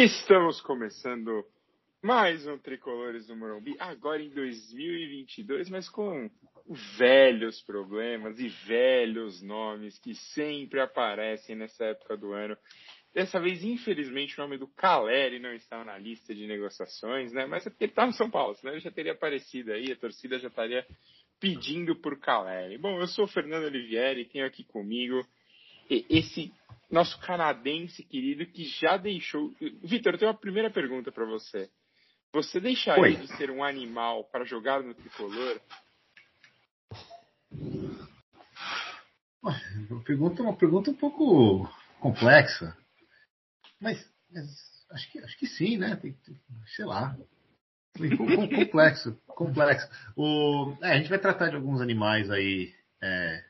[0.00, 1.44] Estamos começando
[2.00, 6.30] mais um Tricolores do Morumbi, agora em 2022, mas com
[6.96, 12.56] velhos problemas e velhos nomes que sempre aparecem nessa época do ano.
[13.12, 17.44] Dessa vez, infelizmente, o nome do Caleri não está na lista de negociações, né?
[17.46, 19.96] Mas é porque ele está no São Paulo, senão ele já teria aparecido aí, a
[19.96, 20.86] torcida já estaria
[21.40, 22.78] pedindo por Caleri.
[22.78, 25.26] Bom, eu sou o Fernando Olivieri, tenho aqui comigo
[25.90, 26.52] esse
[26.90, 29.54] nosso canadense querido que já deixou.
[29.82, 31.70] Vitor, eu tenho uma primeira pergunta para você.
[32.32, 33.16] Você deixaria Oi.
[33.16, 35.60] de ser um animal para jogar no tricolor?
[39.90, 41.68] Uma pergunta, uma pergunta um pouco
[42.00, 42.76] complexa.
[43.80, 43.98] Mas,
[44.30, 44.46] mas
[44.90, 45.96] acho, que, acho que sim, né?
[45.96, 46.16] Tem,
[46.76, 47.16] sei lá.
[47.98, 49.88] Complexo, complexo.
[50.14, 53.44] O, é, a gente vai tratar de alguns animais aí é,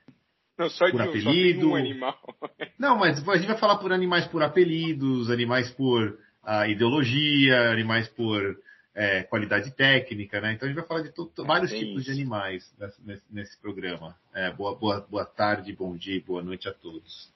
[0.59, 1.71] não, só por de, apelido.
[1.71, 2.19] um animal.
[2.79, 8.09] Não, mas a gente vai falar por animais por apelidos, animais por a ideologia, animais
[8.09, 8.59] por
[8.95, 10.53] é, qualidade técnica, né?
[10.53, 11.13] Então a gente vai falar de
[11.47, 12.05] vários é tipos isso.
[12.07, 14.17] de animais nesse, nesse programa.
[14.35, 17.33] É, boa, boa, boa tarde, bom dia, boa noite a todos.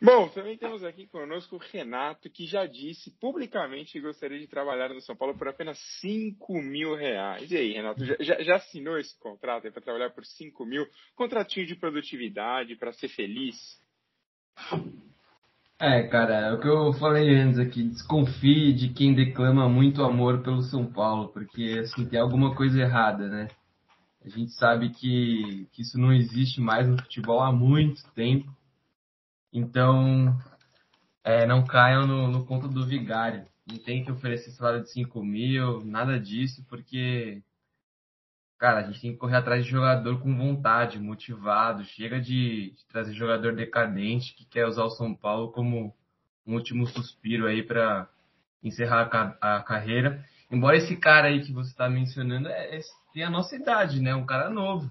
[0.00, 4.90] Bom, também temos aqui conosco o Renato, que já disse publicamente que gostaria de trabalhar
[4.90, 7.50] no São Paulo por apenas 5 mil reais.
[7.50, 10.86] E aí, Renato, já, já assinou esse contrato para trabalhar por 5 mil?
[11.14, 13.56] Contratinho de produtividade para ser feliz?
[15.78, 20.42] É, cara, é o que eu falei antes aqui, desconfie de quem declama muito amor
[20.42, 23.48] pelo São Paulo, porque assim, tem alguma coisa errada, né?
[24.24, 28.50] A gente sabe que, que isso não existe mais no futebol há muito tempo.
[29.56, 30.38] Então,
[31.24, 33.46] é, não caiam no, no conto do vigário.
[33.66, 37.42] Não tem que oferecer salário de 5 mil, nada disso, porque,
[38.58, 41.86] cara, a gente tem que correr atrás de jogador com vontade, motivado.
[41.86, 45.96] Chega de, de trazer jogador decadente que quer usar o São Paulo como
[46.46, 48.06] um último suspiro aí para
[48.62, 49.08] encerrar
[49.40, 50.22] a, a, carreira.
[50.50, 52.80] Embora esse cara aí que você está mencionando é, é,
[53.14, 54.14] tem a nossa idade, né?
[54.14, 54.90] Um cara novo.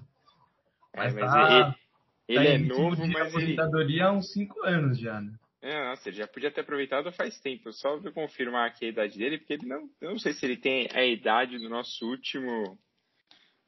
[0.94, 1.52] Mas, é, mas tá...
[1.52, 1.85] ele
[2.28, 4.02] ele tá é novo, mas aposentadoria ele...
[4.02, 5.32] há uns 5 anos já, né?
[5.62, 7.72] É, nossa, ele já podia ter aproveitado faz tempo.
[7.72, 9.88] Só vou confirmar aqui a idade dele, porque ele não.
[10.00, 12.78] Eu não sei se ele tem a idade do nosso último.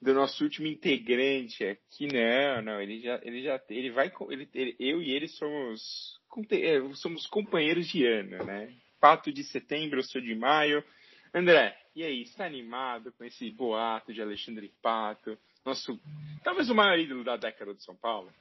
[0.01, 4.77] Do nosso último integrante aqui, não, não, ele já, ele já, ele vai, ele, ele
[4.79, 6.17] eu e ele somos,
[6.53, 8.73] é, somos companheiros de ano, né?
[9.01, 10.85] Pato de setembro, eu sou de maio.
[11.35, 15.37] André, e aí, está animado com esse boato de Alexandre Pato?
[15.67, 16.01] Nosso,
[16.45, 18.33] talvez o maior ídolo da década de São Paulo?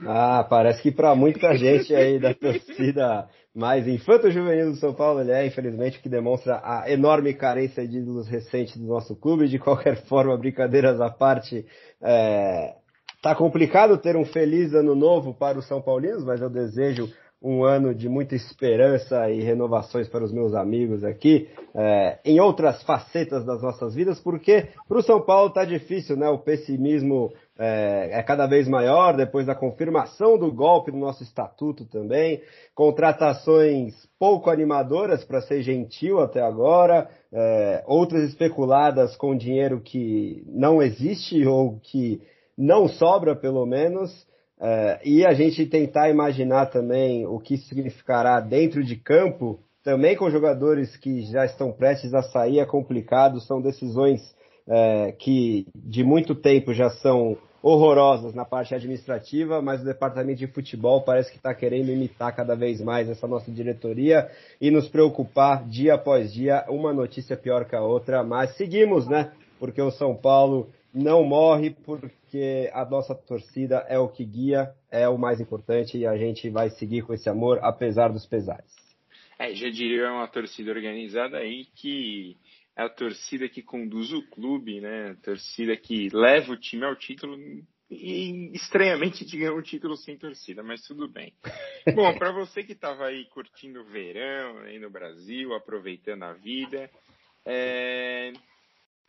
[0.00, 5.30] Ah, parece que para muita gente aí da torcida mais infanto-juvenil do São Paulo, ele
[5.30, 9.48] é, infelizmente, o que demonstra a enorme carência de ídolos recentes do nosso clube.
[9.48, 11.66] De qualquer forma, brincadeiras à parte,
[12.02, 12.74] é,
[13.22, 17.08] tá complicado ter um feliz ano novo para os São Paulinos, mas eu desejo
[17.42, 22.82] um ano de muita esperança e renovações para os meus amigos aqui, é, em outras
[22.84, 26.28] facetas das nossas vidas, porque para o São Paulo tá difícil, né?
[26.28, 31.84] O pessimismo é, é, cada vez maior depois da confirmação do golpe no nosso estatuto
[31.84, 32.40] também,
[32.74, 40.82] contratações pouco animadoras, para ser gentil até agora, é, outras especuladas com dinheiro que não
[40.82, 42.22] existe ou que
[42.56, 44.10] não sobra, pelo menos.
[44.58, 50.30] Uh, e a gente tentar imaginar também o que significará dentro de campo, também com
[50.30, 54.20] jogadores que já estão prestes a sair, é complicado, são decisões
[54.66, 60.48] uh, que de muito tempo já são horrorosas na parte administrativa, mas o departamento de
[60.48, 64.28] futebol parece que está querendo imitar cada vez mais essa nossa diretoria
[64.60, 69.32] e nos preocupar dia após dia, uma notícia pior que a outra, mas seguimos, né?
[69.60, 75.08] Porque o São Paulo não morre porque a nossa torcida é o que guia, é
[75.08, 78.82] o mais importante e a gente vai seguir com esse amor apesar dos pesares.
[79.38, 82.36] É, já diria uma torcida organizada aí que
[82.82, 85.10] é a torcida que conduz o clube, né?
[85.10, 87.38] A torcida que leva o time ao título
[87.90, 91.32] e estranhamente ganhou um título sem torcida, mas tudo bem.
[91.94, 96.90] Bom, para você que estava aí curtindo o verão aí no Brasil, aproveitando a vida,
[97.44, 98.32] é,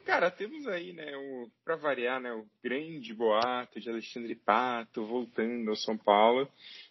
[0.05, 5.69] Cara, temos aí, né, o, pra variar, né, o grande boato de Alexandre Pato voltando
[5.69, 6.47] ao São Paulo.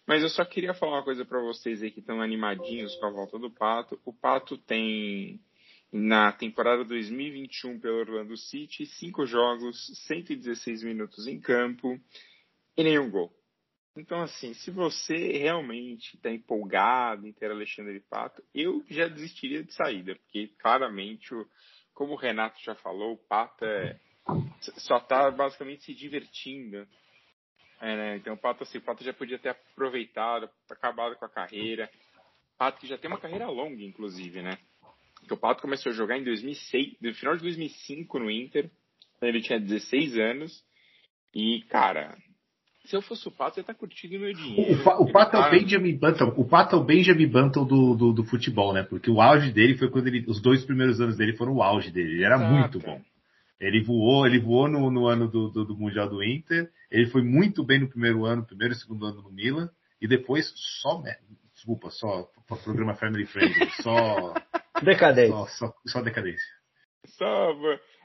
[0.07, 3.11] Mas eu só queria falar uma coisa para vocês aí que estão animadinhos com a
[3.11, 3.99] volta do Pato.
[4.03, 5.39] O Pato tem,
[5.93, 11.99] na temporada 2021 pelo Orlando City, cinco jogos, 116 minutos em campo
[12.75, 13.31] e nenhum gol.
[13.95, 19.71] Então, assim, se você realmente está empolgado em ter Alexandre Pato, eu já desistiria de
[19.71, 21.29] saída, porque claramente
[21.93, 23.99] como o Renato já falou, o Pato é,
[24.79, 26.87] só está basicamente se divertindo.
[27.79, 28.15] É, né?
[28.15, 31.87] Então o Pato, assim, o Pato já podia ter aproveitado, acabado com a carreira.
[32.57, 34.57] Pato que já tem uma carreira longa, inclusive, né?
[35.27, 38.69] Que o Pato começou a jogar em 2006, no final de 2005 no Inter,
[39.19, 40.63] quando ele tinha 16 anos.
[41.33, 42.15] E, cara,
[42.85, 44.83] se eu fosse o Pato, eu ia estar tá curtindo meu dinheiro.
[44.85, 45.45] O, o Pato tá...
[45.45, 46.33] é o Benjamin Button.
[46.35, 48.83] O Pato é o Benjamin Button do, do, do, futebol, né?
[48.83, 50.25] Porque o auge dele foi quando ele.
[50.27, 52.15] Os dois primeiros anos dele foram o auge dele.
[52.15, 52.51] Ele era Exato.
[52.51, 53.01] muito bom.
[53.59, 56.69] Ele voou, ele voou no, no ano do, do, do, Mundial do Inter.
[56.91, 59.69] Ele foi muito bem no primeiro ano, primeiro e segundo ano no Milan.
[60.01, 61.01] E depois só.
[61.53, 62.29] Desculpa, só
[62.63, 63.69] programa Family Friendly.
[63.81, 64.33] Só.
[64.81, 65.35] Decadência.
[65.35, 66.47] Só, só, só decadência.
[67.05, 67.55] Só.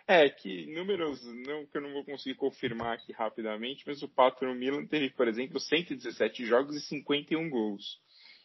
[0.06, 4.46] É, que números não, que eu não vou conseguir confirmar aqui rapidamente, mas o Pato
[4.46, 8.00] no Milan teve, por exemplo, 117 jogos e 51 gols.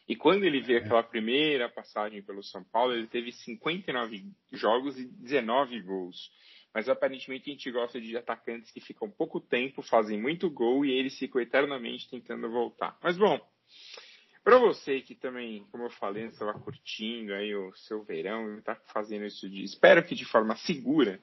[0.06, 4.22] E quando ele veio aquela primeira passagem pelo São Paulo, ele teve 59
[4.52, 6.30] jogos e 19 gols.
[6.74, 10.90] Mas aparentemente a gente gosta de atacantes que ficam pouco tempo, fazem muito gol e
[10.90, 12.98] eles ficam eternamente tentando voltar.
[13.02, 13.40] Mas bom,
[14.44, 18.76] para você que também, como eu falei, estava curtindo aí o seu verão e está
[18.92, 21.20] fazendo isso de, espero que de forma segura,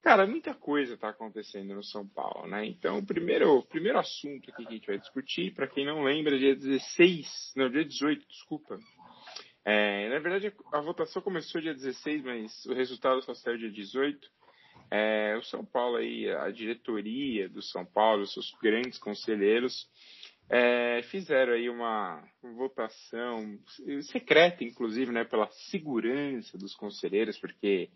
[0.00, 2.64] Cara, muita coisa está acontecendo no São Paulo, né?
[2.64, 6.38] Então, o primeiro, primeiro assunto aqui que a gente vai discutir, para quem não lembra,
[6.38, 8.78] dia 16, não, dia 18, desculpa.
[9.64, 14.30] É, na verdade, a votação começou dia 16, mas o resultado só saiu dia 18.
[14.90, 19.90] É, o São Paulo aí, a diretoria do São Paulo, seus grandes conselheiros,
[20.50, 22.22] é, fizeram aí uma
[22.56, 23.58] votação
[24.10, 27.90] secreta, inclusive, né, pela segurança dos conselheiros, porque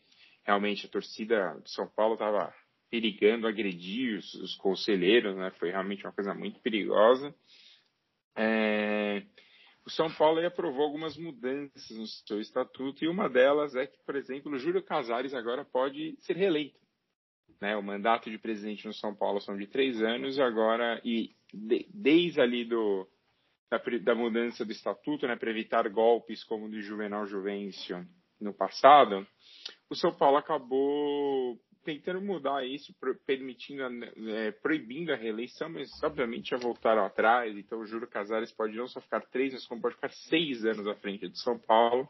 [0.44, 2.52] realmente a torcida de São Paulo estava
[2.90, 5.50] perigando agredir os, os, conselheiros, né?
[5.52, 7.34] Foi realmente uma coisa muito perigosa.
[8.36, 9.22] É,
[9.86, 14.14] o São Paulo aprovou algumas mudanças no seu estatuto e uma delas é que, por
[14.14, 16.78] exemplo, o Júlio Casares agora pode ser reeleito.
[17.60, 17.74] Né?
[17.76, 21.86] O mandato de presidente no São Paulo são de três anos e agora e de,
[21.92, 23.06] desde ali do
[23.70, 28.06] da, da mudança do estatuto, né, para evitar golpes como o de Juvenal Juvencio
[28.38, 29.26] no passado,
[29.88, 32.94] o São Paulo acabou tentando mudar isso,
[33.26, 33.82] permitindo,
[34.30, 37.56] é, proibindo a reeleição, mas obviamente já voltaram atrás.
[37.56, 40.86] Então o Júlio Casares pode não só ficar três, mas como pode ficar seis anos
[40.86, 42.08] à frente de São Paulo,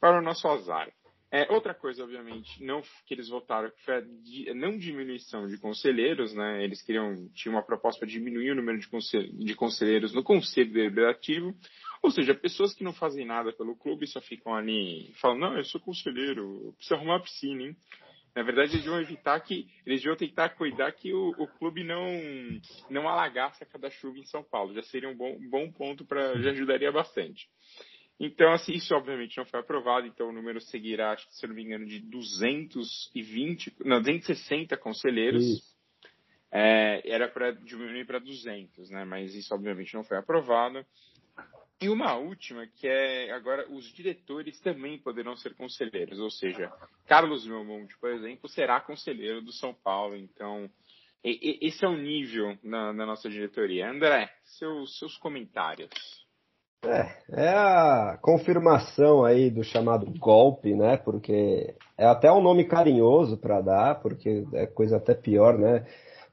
[0.00, 0.90] para o nosso azar.
[1.32, 6.64] É, outra coisa, obviamente, não que eles votaram, foi a não diminuição de conselheiros, né?
[6.64, 8.88] Eles queriam, tinha uma proposta para diminuir o número de,
[9.44, 11.54] de conselheiros no Conselho Deliberativo,
[12.02, 15.64] ou seja, pessoas que não fazem nada pelo clube só ficam ali falando, não, eu
[15.64, 17.76] sou conselheiro, preciso arrumar a piscina, hein?
[18.34, 22.06] Na verdade, eles vão evitar que, eles vão tentar cuidar que o, o clube não,
[22.88, 24.72] não alagasse a cada chuva em São Paulo.
[24.72, 27.48] Já seria um bom, bom ponto para, já ajudaria bastante.
[28.20, 31.54] Então, assim, isso obviamente não foi aprovado, então o número seguirá, acho que, se não
[31.54, 35.42] me engano, de 220, não, 260 conselheiros.
[36.52, 39.04] É, era para diminuir para 200, né?
[39.04, 40.84] Mas isso obviamente não foi aprovado.
[41.80, 46.70] E uma última, que é agora os diretores também poderão ser conselheiros, ou seja,
[47.06, 50.14] Carlos Belmonte, por exemplo, será conselheiro do São Paulo.
[50.14, 50.68] Então,
[51.24, 53.88] esse é o nível na, na nossa diretoria.
[53.88, 55.88] André, seus, seus comentários.
[56.82, 60.96] É, é a confirmação aí do chamado golpe, né?
[60.96, 65.84] Porque é até um nome carinhoso para dar, porque é coisa até pior, né?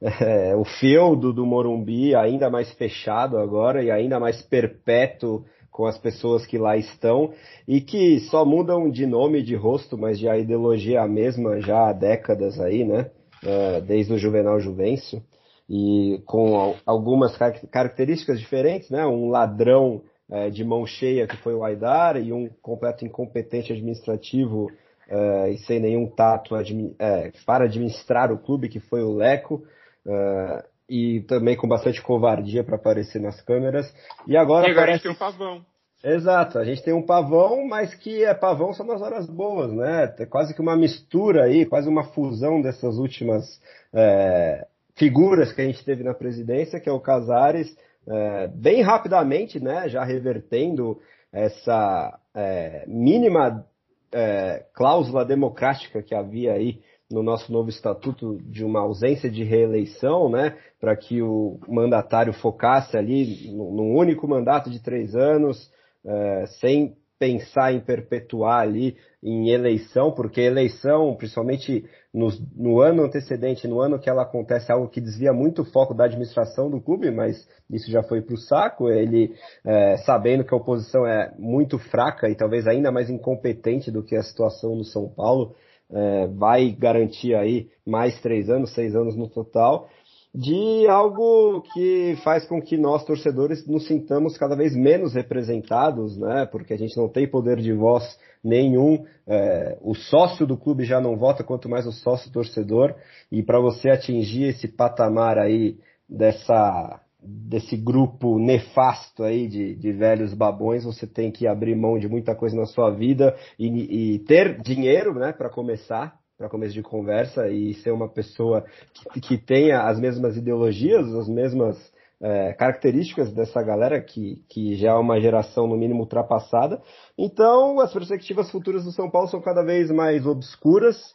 [0.02, 5.98] é, o feudo do Morumbi ainda mais fechado agora e ainda mais perpétuo com as
[5.98, 7.32] pessoas que lá estão
[7.68, 11.08] e que só mudam de nome e de rosto, mas já a ideologia é a
[11.08, 13.10] mesma já há décadas aí, né?
[13.44, 15.22] É, desde o Juvenal Juvencio
[15.70, 17.38] e com algumas
[17.72, 19.06] características diferentes, né?
[19.06, 24.70] Um ladrão é, de mão cheia que foi o Aidar e um completo incompetente administrativo
[25.08, 29.64] é, e sem nenhum tato admi é, para administrar o clube que foi o Leco.
[30.06, 33.94] Uh, e também com bastante covardia para aparecer nas câmeras.
[34.26, 34.92] E agora, e agora parece...
[34.92, 35.66] a gente tem um pavão.
[36.04, 40.14] Exato, a gente tem um pavão, mas que é pavão só nas horas boas, né?
[40.20, 43.60] É quase que uma mistura aí, quase uma fusão dessas últimas
[43.92, 44.66] é,
[44.96, 47.76] figuras que a gente teve na presidência, que é o Casares,
[48.10, 49.90] é, bem rapidamente, né?
[49.90, 51.00] Já revertendo
[51.32, 53.66] essa é, mínima
[54.12, 60.30] é, cláusula democrática que havia aí no nosso novo estatuto de uma ausência de reeleição,
[60.30, 65.72] né, para que o mandatário focasse ali num único mandato de três anos,
[66.06, 71.86] é, sem pensar em perpetuar ali em eleição, porque eleição, principalmente
[72.18, 75.94] no, no, ano antecedente, no ano que ela acontece, algo que desvia muito o foco
[75.94, 78.90] da administração do clube, mas isso já foi para o saco.
[78.90, 84.04] Ele, é, sabendo que a oposição é muito fraca e talvez ainda mais incompetente do
[84.04, 85.56] que a situação no São Paulo,
[85.90, 89.88] é, vai garantir aí mais três anos, seis anos no total.
[90.38, 96.46] De algo que faz com que nós, torcedores, nos sintamos cada vez menos representados, né?
[96.46, 98.04] Porque a gente não tem poder de voz
[98.44, 99.04] nenhum.
[99.26, 102.94] É, o sócio do clube já não vota, quanto mais o sócio torcedor.
[103.32, 110.36] E para você atingir esse patamar aí dessa desse grupo nefasto aí de, de velhos
[110.36, 114.62] babões, você tem que abrir mão de muita coisa na sua vida e, e ter
[114.62, 118.64] dinheiro, né, para começar, para começo de conversa e ser uma pessoa
[118.94, 121.76] que, que tenha as mesmas ideologias, as mesmas
[122.22, 126.80] é, características dessa galera que, que já é uma geração no mínimo ultrapassada.
[127.18, 131.12] Então, as perspectivas futuras do São Paulo são cada vez mais obscuras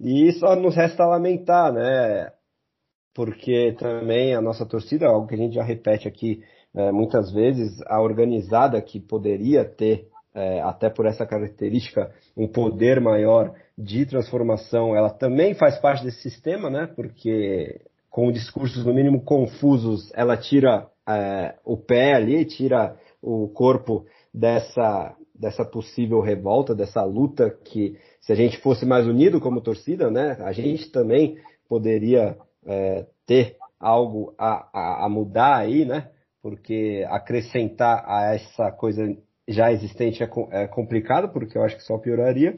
[0.00, 2.32] e só nos resta lamentar, né?
[3.14, 6.42] Porque também a nossa torcida, algo que a gente já repete aqui
[6.74, 13.00] é, muitas vezes, a organizada que poderia ter é, até por essa característica, um poder
[13.00, 16.86] maior de transformação, ela também faz parte desse sistema, né?
[16.94, 24.04] Porque com discursos no mínimo confusos, ela tira é, o pé ali, tira o corpo
[24.32, 30.10] dessa, dessa possível revolta, dessa luta que, se a gente fosse mais unido como torcida,
[30.10, 30.36] né?
[30.40, 32.36] A gente também poderia
[32.66, 36.10] é, ter algo a, a, a mudar aí, né?
[36.40, 39.16] Porque acrescentar a essa coisa
[39.48, 42.56] já existente é, é complicado, porque eu acho que só pioraria.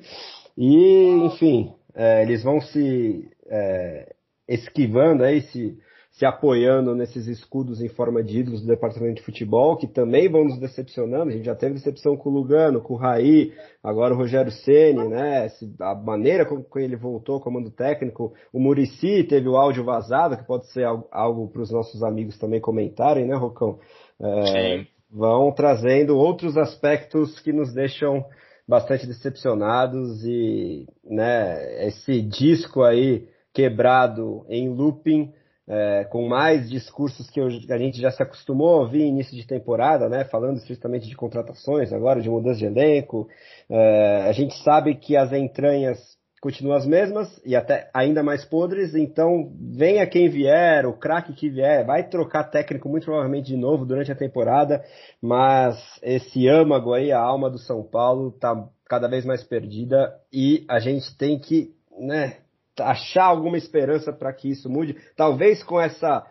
[0.56, 4.14] E, enfim, é, eles vão se é,
[4.48, 5.76] esquivando aí, se,
[6.12, 10.44] se apoiando nesses escudos em forma de ídolos do departamento de futebol, que também vão
[10.44, 11.30] nos decepcionando.
[11.30, 15.08] A gente já teve decepção com o Lugano, com o Raí, agora o Rogério Ceni,
[15.08, 15.48] né?
[15.80, 18.32] A maneira como ele voltou, comando técnico.
[18.52, 22.38] O Murici teve o áudio vazado, que pode ser algo, algo para os nossos amigos
[22.38, 23.80] também comentarem, né, Rocão?
[24.20, 28.26] É, Sim vão trazendo outros aspectos que nos deixam
[28.66, 35.32] bastante decepcionados e né, esse disco aí quebrado em looping,
[35.68, 40.08] é, com mais discursos que a gente já se acostumou a ouvir início de temporada,
[40.08, 43.28] né, falando estritamente de contratações agora, de mudança de elenco.
[43.70, 46.13] É, a gente sabe que as entranhas
[46.44, 51.48] continuam as mesmas e até ainda mais podres, então venha quem vier, o craque que
[51.48, 54.84] vier, vai trocar técnico muito provavelmente de novo durante a temporada,
[55.22, 60.66] mas esse âmago aí, a alma do São Paulo, tá cada vez mais perdida e
[60.68, 62.36] a gente tem que, né,
[62.78, 64.98] achar alguma esperança para que isso mude.
[65.16, 66.26] Talvez com essa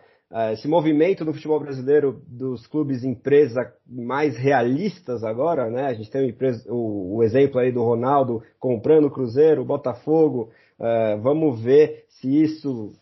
[0.52, 5.86] esse movimento no futebol brasileiro dos clubes empresa mais realistas agora, né?
[5.86, 6.36] A gente tem
[6.68, 10.50] o, o exemplo aí do Ronaldo comprando o Cruzeiro, o Botafogo.
[10.76, 12.92] Uh, vamos ver se isso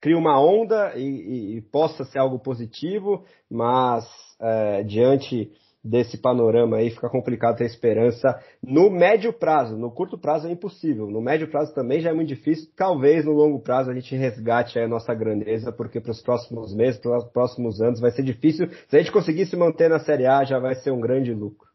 [0.00, 4.04] cria uma onda e, e, e possa ser algo positivo, mas
[4.40, 5.52] uh, diante
[5.82, 9.76] desse panorama aí, fica complicado ter esperança no médio prazo.
[9.76, 11.06] No curto prazo é impossível.
[11.06, 12.70] No médio prazo também já é muito difícil.
[12.76, 17.00] Talvez no longo prazo a gente resgate a nossa grandeza, porque para os próximos meses,
[17.00, 18.68] para os próximos anos vai ser difícil.
[18.88, 21.70] Se a gente conseguir se manter na Série A, já vai ser um grande lucro.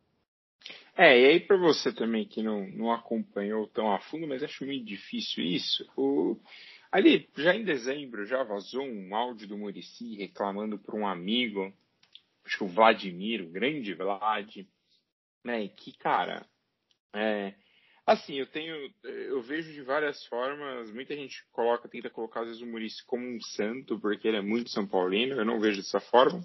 [0.98, 4.66] É, e aí para você também que não, não acompanhou tão a fundo, mas acho
[4.66, 6.38] muito difícil isso, o...
[6.90, 11.70] ali, já em dezembro, já vazou um áudio do Murici reclamando para um amigo
[12.46, 14.66] acho que o Vladimir, o grande Vlad,
[15.44, 15.68] né?
[15.70, 16.46] Que, cara,
[17.14, 17.54] é,
[18.06, 22.62] assim, eu tenho, eu vejo de várias formas, muita gente coloca, tenta colocar às vezes
[22.62, 26.00] o Murici como um santo, porque ele é muito São Paulino, eu não vejo dessa
[26.00, 26.42] forma.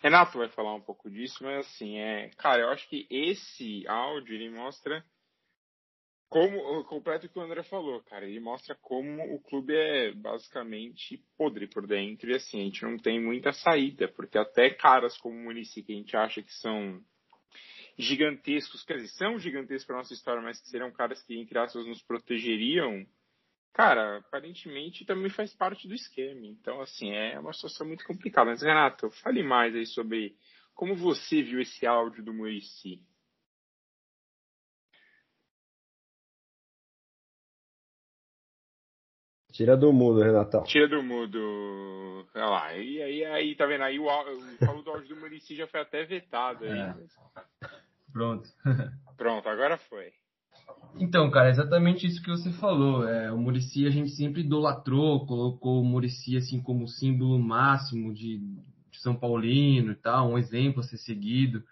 [0.00, 4.34] Renato vai falar um pouco disso, mas assim, é, cara, eu acho que esse áudio,
[4.34, 5.04] ele mostra
[6.32, 11.22] como completo o que o André falou, cara, ele mostra como o clube é basicamente
[11.36, 15.36] podre por dentro e assim, a gente não tem muita saída, porque até caras como
[15.36, 16.98] o Munici, que a gente acha que são
[17.98, 21.86] gigantescos, quer dizer, são gigantescos para nossa história, mas que serão caras que, entre aspas,
[21.86, 23.06] nos protegeriam,
[23.74, 26.46] cara, aparentemente também faz parte do esquema.
[26.46, 28.50] Então, assim, é uma situação muito complicada.
[28.50, 30.34] Mas, Renato, fale mais aí sobre
[30.74, 33.02] como você viu esse áudio do Murici.
[39.52, 40.64] Tira do mudo, Renatão.
[40.64, 42.26] Tira do mudo.
[42.34, 42.76] Olha lá.
[42.76, 43.84] E aí, aí tá vendo?
[43.84, 46.78] Aí o, o Paulo do áudio do Murici já foi até vetado aí.
[46.78, 46.94] É.
[48.10, 48.48] Pronto.
[49.16, 50.12] Pronto, agora foi.
[50.98, 53.06] Então, cara, exatamente isso que você falou.
[53.06, 58.38] É, o Murici a gente sempre idolatrou, colocou o Murici assim como símbolo máximo de,
[58.38, 61.62] de São Paulino e tal, um exemplo a ser seguido,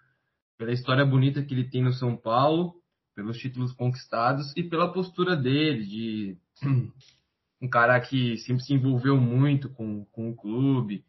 [0.58, 2.74] pela história bonita que ele tem no São Paulo,
[3.14, 6.38] pelos títulos conquistados e pela postura dele de
[7.60, 11.04] um cara que sempre se envolveu muito com, com o clube.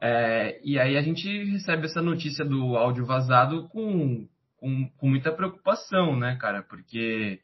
[0.00, 5.32] É, e aí a gente recebe essa notícia do áudio vazado com, com, com, muita
[5.32, 6.62] preocupação, né, cara?
[6.62, 7.40] Porque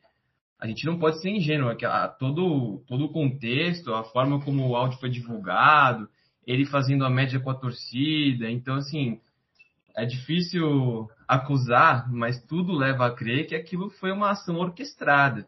[0.59, 4.41] a gente não pode ser ingênuo, é que a, todo, todo o contexto, a forma
[4.41, 6.09] como o áudio foi divulgado,
[6.47, 9.21] ele fazendo a média com a torcida, então assim,
[9.97, 15.47] é difícil acusar, mas tudo leva a crer que aquilo foi uma ação orquestrada,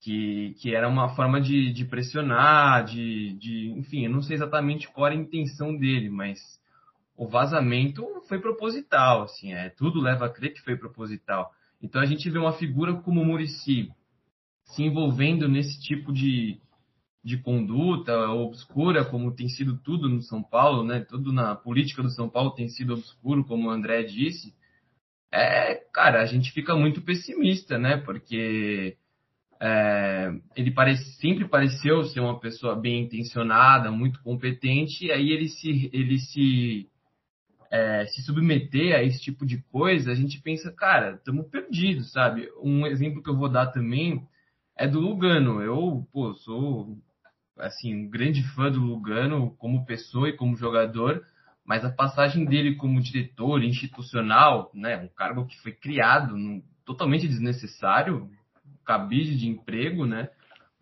[0.00, 4.88] que, que era uma forma de, de pressionar, de, de, enfim, eu não sei exatamente
[4.88, 6.38] qual era a intenção dele, mas
[7.16, 11.50] o vazamento foi proposital, assim, é, tudo leva a crer que foi proposital.
[11.80, 13.90] Então a gente vê uma figura como o Murici,
[14.64, 16.60] se envolvendo nesse tipo de,
[17.22, 21.00] de conduta obscura, como tem sido tudo no São Paulo, né?
[21.00, 24.54] Tudo na política do São Paulo tem sido obscuro, como o André disse.
[25.32, 27.96] É, cara, a gente fica muito pessimista, né?
[27.96, 28.96] Porque
[29.60, 30.72] é, ele
[31.18, 36.88] sempre pareceu ser uma pessoa bem intencionada, muito competente, e aí ele se, ele se,
[37.70, 42.48] é, se submeter a esse tipo de coisa, a gente pensa, cara, estamos perdidos, sabe?
[42.62, 44.26] Um exemplo que eu vou dar também
[44.76, 45.62] é do Lugano.
[45.62, 46.98] Eu, pô, sou
[47.58, 51.24] assim, um grande fã do Lugano como pessoa e como jogador,
[51.64, 57.26] mas a passagem dele como diretor institucional, né, um cargo que foi criado no, totalmente
[57.26, 58.30] desnecessário,
[58.86, 60.30] cabide de emprego, né?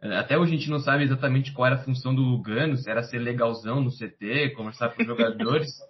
[0.00, 3.02] Até hoje a gente não sabe exatamente qual era a função do Lugano, se era
[3.02, 5.70] ser legalzão no CT, conversar com os jogadores.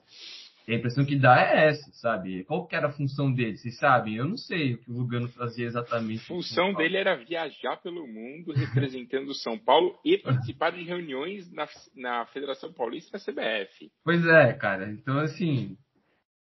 [0.66, 2.42] A impressão que dá é essa, sabe?
[2.44, 3.59] Qual que era a função dele?
[3.59, 4.14] Vocês sabem?
[4.14, 6.23] Eu não sei o que o Lugano fazia exatamente.
[6.23, 11.52] A função dele era viajar pelo mundo representando o São Paulo e participar de reuniões
[11.52, 13.92] na, na Federação Paulista e na CBF.
[14.02, 14.90] Pois é, cara.
[14.90, 15.76] Então, assim,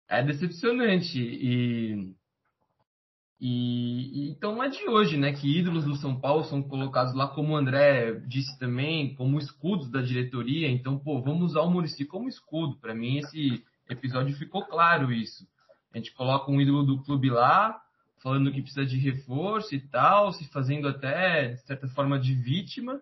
[0.09, 1.21] é decepcionante.
[1.21, 2.13] E,
[3.40, 5.33] e, e, então não é de hoje, né?
[5.33, 9.90] Que ídolos do São Paulo são colocados lá, como o André disse também, como escudos
[9.90, 10.68] da diretoria.
[10.68, 12.76] Então, pô, vamos usar o Murici como escudo.
[12.78, 15.47] Para mim, esse episódio ficou claro isso.
[15.95, 17.80] A gente coloca um ídolo do clube lá,
[18.23, 23.00] falando que precisa de reforço e tal, se fazendo até, de certa forma, de vítima,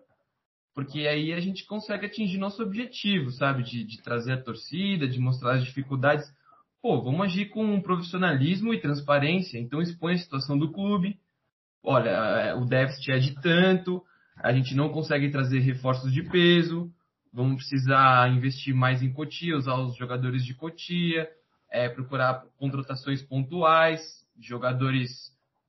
[0.73, 3.63] porque aí a gente consegue atingir nosso objetivo, sabe?
[3.63, 6.31] De, de trazer a torcida, de mostrar as dificuldades.
[6.87, 9.59] Pô, vamos agir com profissionalismo e transparência.
[9.59, 11.19] Então expõe a situação do clube.
[11.83, 14.01] Olha, é, o déficit é de tanto,
[14.37, 16.89] a gente não consegue trazer reforços de peso,
[17.33, 21.29] vamos precisar investir mais em Cotia, usar os jogadores de Cotia,
[21.69, 24.01] é, procurar contratações pontuais,
[24.39, 25.09] jogadores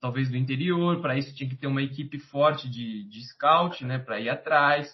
[0.00, 3.98] talvez do interior, para isso tinha que ter uma equipe forte de, de scout, né,
[3.98, 4.88] para ir atrás,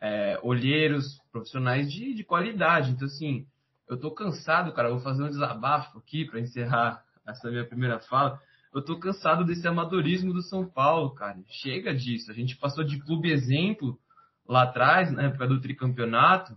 [0.00, 2.92] é, olheiros profissionais de, de qualidade.
[2.92, 3.44] Então, assim,
[3.88, 8.40] eu tô cansado, cara, vou fazer um desabafo aqui para encerrar essa minha primeira fala.
[8.74, 11.38] Eu tô cansado desse amadorismo do São Paulo, cara.
[11.48, 12.30] Chega disso.
[12.30, 13.98] A gente passou de clube exemplo
[14.46, 16.56] lá atrás, na época do tricampeonato,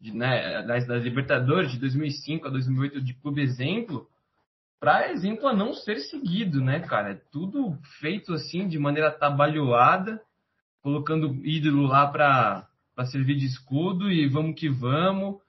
[0.00, 4.08] de, né, das, das Libertadores de 2005 a 2008 de clube exemplo,
[4.80, 7.12] para exemplo a não ser seguido, né, cara?
[7.12, 10.20] É tudo feito assim de maneira atabalhoada,
[10.82, 12.66] colocando ídolo lá para
[13.06, 15.40] servir de escudo e vamos que vamos.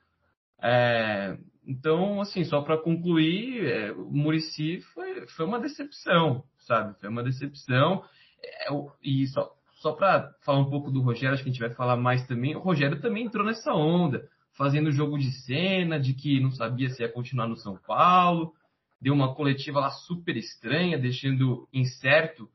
[0.63, 6.97] É, então, assim, só para concluir, é, o Murici foi, foi uma decepção, sabe?
[6.99, 8.03] Foi uma decepção.
[8.41, 8.67] É,
[9.03, 11.97] e só, só para falar um pouco do Rogério, acho que a gente vai falar
[11.97, 12.55] mais também.
[12.55, 17.01] O Rogério também entrou nessa onda, fazendo jogo de cena, de que não sabia se
[17.01, 18.53] ia continuar no São Paulo.
[19.01, 22.49] Deu uma coletiva lá super estranha, deixando incerto,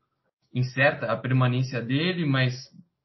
[0.51, 2.55] incerta a permanência dele, mas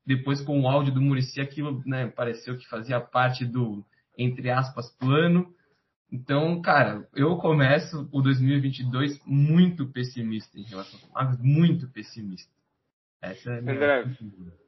[0.06, 3.84] depois com o áudio do Murici aquilo né, pareceu que fazia parte do,
[4.16, 5.54] entre aspas, plano.
[6.10, 12.52] Então, cara, eu começo o 2022 muito pessimista em relação a muito pessimista.
[13.20, 14.04] Essa é André,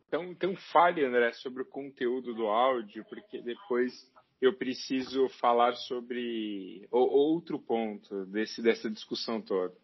[0.09, 3.93] então, então fale, André, sobre o conteúdo do áudio, porque depois
[4.41, 9.75] eu preciso falar sobre outro ponto desse, dessa discussão toda.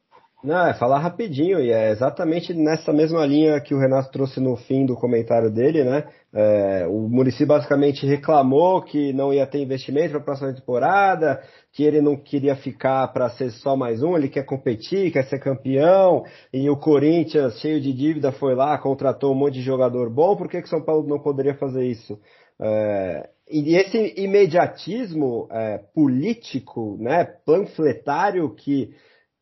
[0.42, 4.56] Não, é falar rapidinho, e é exatamente nessa mesma linha que o Renato trouxe no
[4.56, 6.04] fim do comentário dele, né?
[6.34, 11.40] É, o Murici basicamente reclamou que não ia ter investimento para a próxima temporada,
[11.72, 15.38] que ele não queria ficar para ser só mais um, ele quer competir, quer ser
[15.38, 20.34] campeão, e o Corinthians, cheio de dívida, foi lá, contratou um monte de jogador bom,
[20.34, 22.18] por que que São Paulo não poderia fazer isso?
[22.60, 28.90] É, e esse imediatismo é, político, né, panfletário que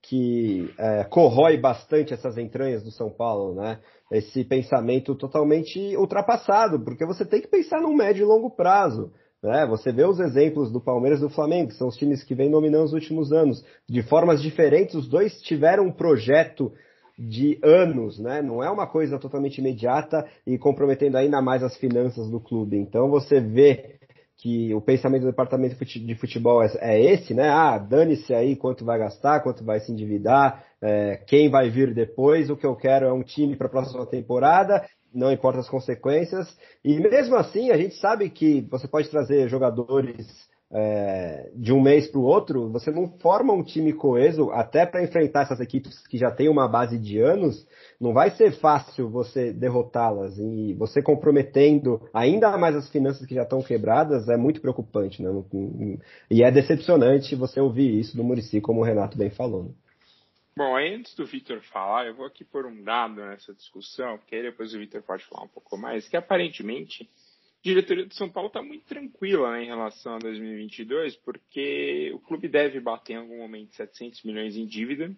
[0.03, 3.79] que é, corrói bastante essas entranhas do São Paulo, né?
[4.11, 9.13] Esse pensamento totalmente ultrapassado, porque você tem que pensar num médio e longo prazo.
[9.43, 9.67] Né?
[9.67, 12.51] Você vê os exemplos do Palmeiras e do Flamengo, que são os times que vêm
[12.51, 13.65] dominando os últimos anos.
[13.89, 16.73] De formas diferentes, os dois tiveram um projeto
[17.19, 18.41] de anos, né?
[18.41, 22.77] Não é uma coisa totalmente imediata e comprometendo ainda mais as finanças do clube.
[22.77, 24.00] Então você vê
[24.41, 27.49] que o pensamento do departamento de futebol é, é esse, né?
[27.49, 32.49] Ah, dane-se aí quanto vai gastar, quanto vai se endividar, é, quem vai vir depois,
[32.49, 36.57] o que eu quero é um time para a próxima temporada, não importa as consequências.
[36.85, 40.27] E mesmo assim, a gente sabe que você pode trazer jogadores
[40.73, 45.03] é, de um mês para o outro, você não forma um time coeso, até para
[45.03, 47.67] enfrentar essas equipes que já têm uma base de anos,
[48.01, 50.39] não vai ser fácil você derrotá-las.
[50.39, 55.23] E você comprometendo ainda mais as finanças que já estão quebradas é muito preocupante.
[55.23, 55.31] Né?
[56.31, 59.65] E é decepcionante você ouvir isso do Murici, como o Renato bem falou.
[59.65, 59.71] Né?
[60.57, 64.43] Bom, antes do Vitor falar, eu vou aqui pôr um dado nessa discussão, porque aí
[64.43, 67.09] depois o Vitor pode falar um pouco mais, que aparentemente
[67.63, 72.49] diretoria do São Paulo está muito tranquila né, em relação a 2022, porque o clube
[72.49, 75.15] deve bater em algum momento 700 milhões em dívida.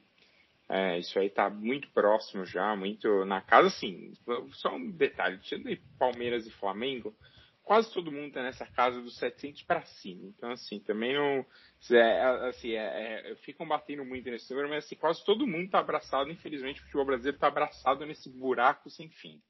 [0.68, 3.68] É, isso aí está muito próximo já, muito na casa.
[3.68, 4.12] Assim,
[4.52, 7.14] só um detalhe: tirando Palmeiras e Flamengo,
[7.62, 10.26] quase todo mundo está nessa casa dos 700 para cima.
[10.28, 11.44] Então, assim, também não.
[11.90, 15.80] É, assim, é, é, ficam batendo muito nesse número, mas assim, quase todo mundo está
[15.80, 16.30] abraçado.
[16.30, 19.40] Infelizmente, o futebol brasileiro está abraçado nesse buraco sem fim.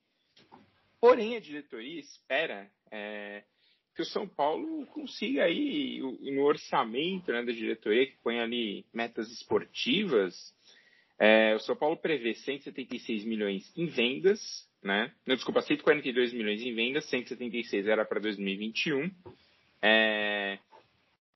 [1.03, 3.43] Porém, a diretoria espera é,
[3.93, 9.29] que o São Paulo consiga aí, no orçamento né, da diretoria, que põe ali metas
[9.33, 10.55] esportivas,
[11.19, 14.41] é, o São Paulo prevê 176 milhões em vendas,
[14.81, 15.13] né?
[15.27, 19.11] Não, desculpa, 142 milhões em vendas, 176 era para 2021.
[19.83, 20.61] É,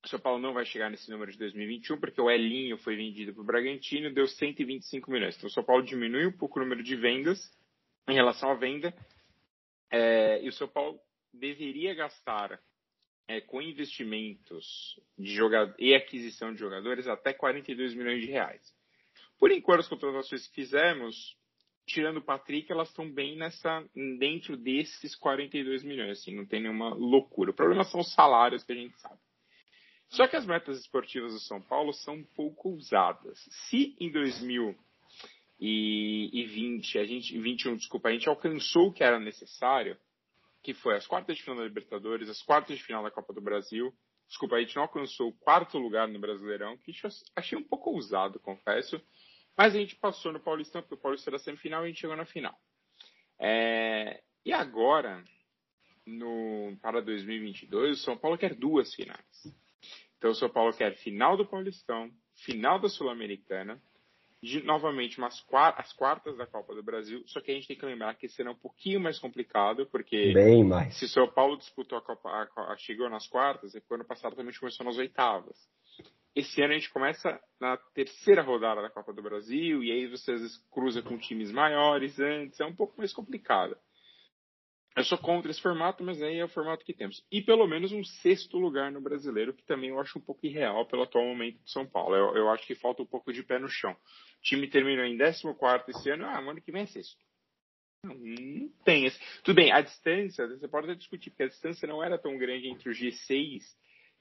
[0.05, 3.35] o São Paulo não vai chegar nesse número de 2021, porque o Elinho foi vendido
[3.35, 5.37] para o Bragantino, deu 125 milhões.
[5.37, 7.51] Então o São Paulo diminui um pouco o número de vendas
[8.09, 8.95] em relação à venda,
[9.91, 10.99] é, e o São Paulo
[11.33, 12.61] deveria gastar
[13.29, 15.39] é, com investimentos de
[15.79, 18.75] e aquisição de jogadores até 42 milhões de reais.
[19.39, 21.37] Por enquanto, as contratações que fizemos,
[21.87, 23.85] tirando o Patrick, elas estão bem nessa
[24.19, 27.51] dentro desses 42 milhões, assim, não tem nenhuma loucura.
[27.51, 29.21] O problema são os salários que a gente sabe.
[30.09, 33.39] Só que as metas esportivas do São Paulo são um pouco ousadas.
[33.69, 34.11] Se em
[35.59, 39.97] 2020, a gente, 21, desculpa, a gente alcançou o que era necessário,
[40.63, 43.41] que foi as quartas de final da Libertadores, as quartas de final da Copa do
[43.41, 43.95] Brasil.
[44.29, 46.93] Desculpa, a gente não alcançou o quarto lugar no Brasileirão, que
[47.35, 49.01] achei um pouco ousado, confesso.
[49.57, 52.17] Mas a gente passou no Paulistão, porque o Paulistão era semifinal e a gente chegou
[52.17, 52.55] na final.
[53.39, 55.25] É, e agora,
[56.05, 59.55] no, para 2022, o São Paulo quer duas finais.
[60.19, 63.81] Então, o São Paulo quer final do Paulistão, final da Sul-Americana
[64.43, 67.87] de, novamente umas as quartas da Copa do Brasil, só que a gente tem que
[67.87, 70.99] lembrar que será um pouquinho mais complicado, porque Bem mais.
[70.99, 74.37] se o São Paulo disputou a Copa, a, a, chegou nas quartas, e ano passado
[74.37, 75.57] também começou nas oitavas.
[76.35, 80.33] Esse ano a gente começa na terceira rodada da Copa do Brasil, e aí você
[80.33, 83.77] às vezes cruza com times maiores antes, é um pouco mais complicado.
[84.97, 87.23] Eu sou contra esse formato, mas aí é o formato que temos.
[87.31, 90.87] E pelo menos um sexto lugar no brasileiro, que também eu acho um pouco irreal
[90.87, 92.17] pelo atual momento de São Paulo.
[92.17, 93.93] Eu, eu acho que falta um pouco de pé no chão.
[93.93, 97.23] O time terminou em 14 esse ano, ah, ano que vem é sexto.
[98.03, 99.21] Não, não tem esse.
[99.43, 102.67] Tudo bem, a distância, você pode até discutir, porque a distância não era tão grande
[102.67, 103.63] entre o G6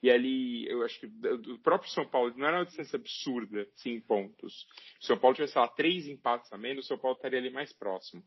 [0.02, 4.06] e ali, eu acho que o próprio São Paulo não era uma distância absurda, cinco
[4.06, 4.66] pontos.
[5.00, 7.48] Se o São Paulo tivesse lá três empates a menos, o São Paulo estaria ali
[7.48, 8.22] mais próximo.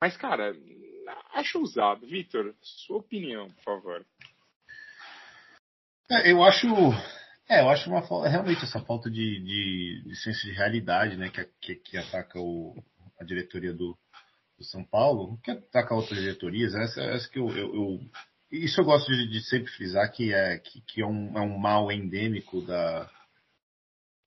[0.00, 0.54] Mas, cara,
[1.32, 2.06] acho usado.
[2.06, 4.06] Vitor, sua opinião, por favor.
[6.10, 6.66] É, eu acho.
[7.48, 11.44] É, eu acho uma realmente essa falta de, de, de senso de realidade, né, que,
[11.60, 12.74] que, que ataca o,
[13.20, 13.96] a diretoria do,
[14.58, 18.00] do, São Paulo, que ataca outras diretorias, essa, essa que eu, eu, eu
[18.50, 21.56] isso eu gosto de, de, sempre frisar que é, que, que é, um, é um
[21.56, 23.08] mal endêmico da,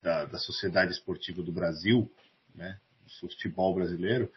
[0.01, 2.09] da, da sociedade esportiva do Brasil,
[2.55, 2.79] né,
[3.21, 4.31] do futebol brasileiro,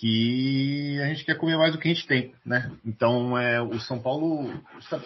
[0.00, 2.70] que a gente quer comer mais do que a gente tem, né?
[2.84, 4.48] Então, é, o São Paulo,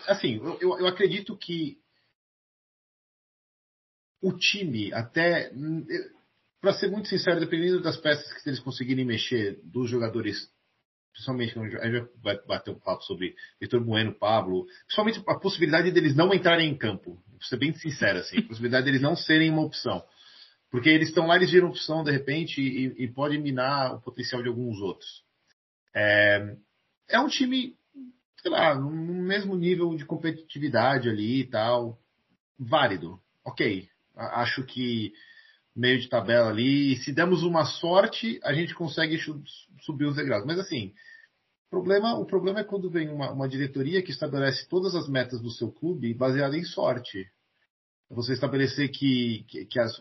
[0.07, 1.79] assim, eu, eu acredito que
[4.21, 5.51] o time, até,
[6.61, 10.51] para ser muito sincero, dependendo das peças que eles conseguirem mexer, dos jogadores,
[11.13, 16.15] principalmente, a gente vai bater um papo sobre Vitor Bueno, Pablo, principalmente a possibilidade deles
[16.15, 19.63] não entrarem em campo, vou ser bem sincero, assim, a possibilidade deles não serem uma
[19.63, 20.05] opção.
[20.71, 24.43] Porque eles estão lá, eles viram opção de repente e, e pode minar o potencial
[24.43, 25.25] de alguns outros.
[25.95, 26.57] É,
[27.09, 27.77] é um time,
[28.41, 31.99] sei lá, no mesmo nível de competitividade ali e tal,
[32.59, 33.21] válido.
[33.45, 35.13] Ok, acho que
[35.75, 39.19] meio de tabela ali, se demos uma sorte, a gente consegue
[39.81, 40.45] subir os degraus.
[40.45, 40.93] Mas assim,
[41.71, 45.51] problema, o problema é quando vem uma, uma diretoria que estabelece todas as metas do
[45.51, 47.29] seu clube baseada em sorte
[48.11, 49.97] você estabelecer que, que, que as,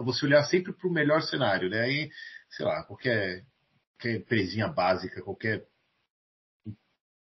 [0.00, 1.82] você olhar sempre para o melhor cenário, né?
[1.82, 2.10] Aí,
[2.48, 3.44] sei lá, qualquer,
[3.92, 5.64] qualquer empresinha básica, qualquer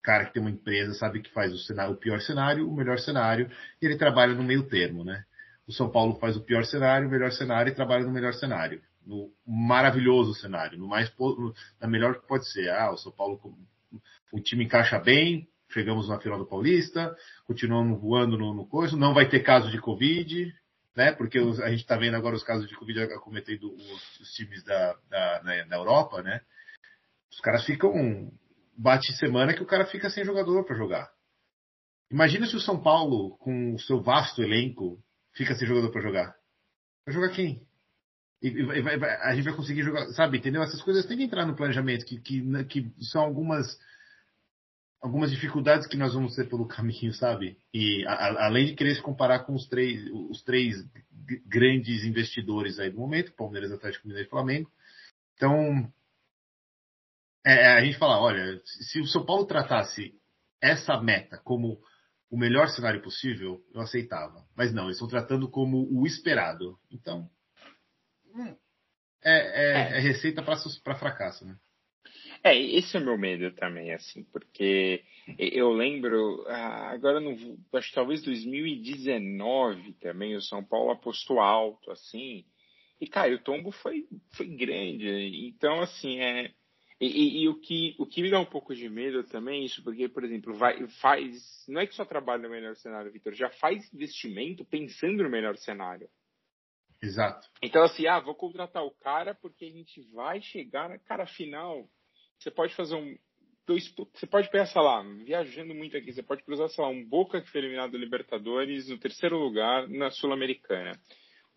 [0.03, 2.99] cara que tem uma empresa sabe que faz o, cenário, o pior cenário, o melhor
[3.01, 3.51] cenário,
[3.83, 5.25] e ele trabalha no meio termo, né?
[5.67, 8.81] O São Paulo faz o pior cenário, o melhor cenário e trabalha no melhor cenário.
[9.05, 11.13] No maravilhoso cenário, no mais
[11.81, 12.71] na melhor que pode ser.
[12.71, 13.41] Ah, o São Paulo
[14.33, 19.15] o time encaixa bem, chegamos na final do Paulista, continuamos voando no, no coisa, não
[19.15, 20.53] vai ter caso de Covid,
[20.97, 21.13] né?
[21.13, 24.95] Porque a gente está vendo agora os casos de Covid acometendo os, os times da,
[25.11, 26.41] da, na, na, Europa, né?
[27.31, 28.33] Os caras ficam.
[28.79, 31.11] Bate semana que o cara fica sem jogador para jogar.
[32.11, 35.03] Imagina se o São Paulo, com o seu vasto elenco,
[35.33, 36.37] fica sem jogador para jogar.
[37.07, 37.67] Vai jogar quem?
[38.43, 40.39] E, e vai, vai, a gente vai conseguir jogar, sabe?
[40.39, 40.63] Entendeu?
[40.63, 43.67] Essas coisas têm que entrar no planejamento, que, que, que são algumas
[45.07, 47.57] algumas dificuldades que nós vamos ter pelo caminho, sabe?
[47.73, 50.75] E a, além de querer se comparar com os três, os três
[51.47, 54.71] grandes investidores aí do momento, Palmeiras, Atlético Mineiro e Flamengo.
[55.35, 55.93] Então,
[57.45, 60.13] é, é, a gente fala, olha, se o São Paulo tratasse
[60.61, 61.81] essa meta como
[62.29, 64.45] o melhor cenário possível, eu aceitava.
[64.57, 66.77] Mas não, eles estão tratando como o esperado.
[66.91, 67.31] Então,
[68.35, 68.57] hum,
[69.23, 71.57] é, é, é receita para fracasso, né?
[72.43, 75.03] É, esse é o meu medo também, assim, porque
[75.39, 77.37] eu lembro, ah, agora não
[77.75, 82.45] acho que talvez 2019 também, o São Paulo apostou alto, assim,
[83.01, 85.09] e, cara, o tombo foi, foi grande.
[85.47, 86.53] Então, assim, é.
[86.99, 89.65] E, e, e, o, que, o que me dá um pouco de medo também é
[89.67, 91.65] isso, porque, por exemplo, vai, faz.
[91.69, 95.57] Não é que só trabalha no melhor cenário, Vitor, já faz investimento pensando no melhor
[95.59, 96.09] cenário.
[97.03, 97.47] Exato.
[97.63, 101.87] Então, assim, ah, vou contratar o cara porque a gente vai chegar na cara final
[102.39, 103.17] você pode fazer um.
[103.67, 107.41] Dois, você pode pensar lá, viajando muito aqui, você pode cruzar, sei lá, um Boca
[107.41, 110.93] que foi eliminado da Libertadores no terceiro lugar na Sul-Americana.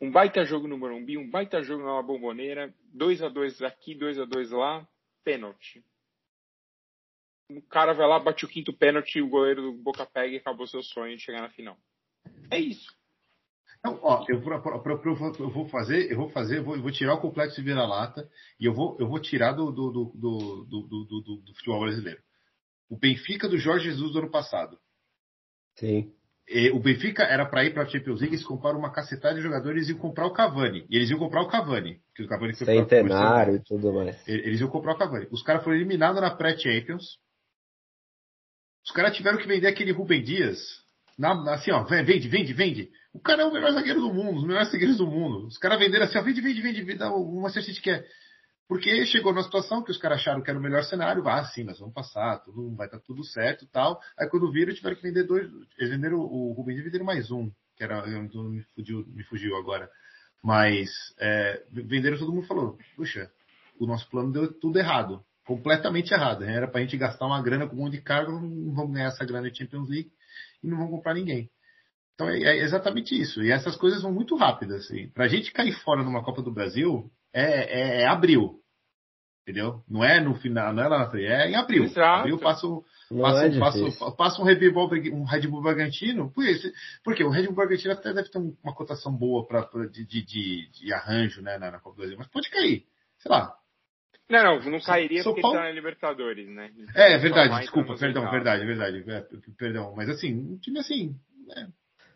[0.02, 4.18] Um baita jogo no Morumbi, um baita jogo na Bomboneira, 2 a 2 aqui, 2
[4.20, 4.88] a 2 lá,
[5.24, 5.84] pênalti.
[7.52, 10.66] O cara vai lá, bate o quinto pênalti, o goleiro do Boca pega e acabou
[10.66, 11.78] seu sonho de chegar na final.
[12.50, 12.99] É isso.
[13.80, 17.56] Então, ó, eu, vou fazer, eu vou fazer, eu vou, eu vou tirar o complexo
[17.56, 18.28] de vira-lata
[18.60, 22.20] e eu vou, eu vou tirar do, do, do, do, do, do, do futebol brasileiro.
[22.90, 24.78] O Benfica do Jorge Jesus do ano passado.
[25.76, 26.12] Sim.
[26.50, 29.42] E, o Benfica era para ir para a Champions League, eles compraram uma cacetada de
[29.42, 30.86] jogadores e iam comprar o Cavani.
[30.90, 32.02] E eles iam comprar o Cavani.
[32.16, 34.28] Que o Cavani foi Centenário e tudo mais.
[34.28, 35.28] Eles iam comprar o Cavani.
[35.32, 37.20] Os caras foram eliminados na pré-Champions.
[38.84, 40.58] Os caras tiveram que vender aquele Rubem Dias.
[41.20, 42.90] Na, assim, ó, vende, vende, vende.
[43.14, 45.48] O cara é o melhor zagueiro do mundo, os melhores zagueiros do mundo.
[45.48, 48.08] Os caras venderam assim, ó, vende, vende, vende, vende, o Manchester City quer.
[48.70, 51.66] Porque chegou numa situação que os caras acharam que era o melhor cenário, ah, sim,
[51.66, 54.00] nós vamos passar, tudo, vai estar tá tudo certo tal.
[54.18, 57.52] Aí quando viram, tiveram que vender dois, eles venderam o Rubens e venderam mais um,
[57.76, 59.90] que era, me fugiu, me fugiu agora.
[60.42, 63.30] Mas é, venderam, todo mundo falou, puxa,
[63.78, 66.46] o nosso plano deu tudo errado, completamente errado.
[66.46, 69.26] Era pra gente gastar uma grana com um monte de cargo, não vamos ganhar essa
[69.26, 70.12] grana de Champions League
[70.64, 71.50] e não vamos comprar ninguém.
[72.20, 73.42] Então é, é, exatamente isso.
[73.42, 74.86] E essas coisas vão muito rápidas.
[74.86, 75.10] Assim.
[75.10, 78.60] Para a gente cair fora numa Copa do Brasil, é, é, é, abril.
[79.44, 79.82] Entendeu?
[79.90, 81.86] Não é no final, não é lá na frente, é em abril.
[81.86, 82.20] Exato.
[82.20, 82.68] Abril passa,
[83.10, 86.30] passa, é passa, passa um Red Bull, um Red Bull Bragantino.
[86.32, 86.70] Por isso,
[87.04, 90.24] porque o Red Bull Bragantino até deve ter uma cotação boa pra, pra de, de,
[90.24, 92.86] de, de, arranjo né, na, na Copa do Brasil, mas pode cair.
[93.18, 93.56] Sei lá,
[94.30, 95.58] não, não, não cairia São porque Paulo...
[95.58, 96.72] tá na Libertadores, né?
[96.96, 99.26] É, é verdade, desculpa, perdão, verdade, verdade, é,
[99.58, 99.94] perdão.
[99.96, 101.16] Mas assim, um time assim,
[101.48, 101.70] né,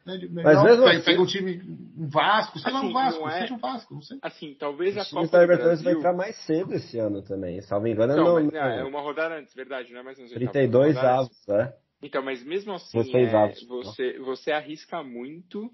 [0.05, 1.61] né, Mas mesmo assim, pega um time,
[1.97, 4.17] um Vasco, sei assim, lá, um assim, Vasco, é, seja um Vasco, não sei.
[4.21, 8.15] Assim, talvez a Copa da Libertadores vai entrar mais cedo esse ano também, salvo engano.
[8.15, 11.47] Não, não, mas, não, é uma rodada antes, verdade, não é mais uns 32 avos,
[11.47, 11.73] né?
[12.01, 15.73] Então, mas mesmo assim, é, avos, você, você arrisca muito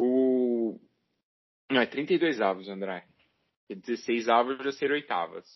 [0.00, 0.80] o...
[1.70, 3.04] Não, é 32 avos, André.
[3.68, 5.46] 16 avos já ser oitavas.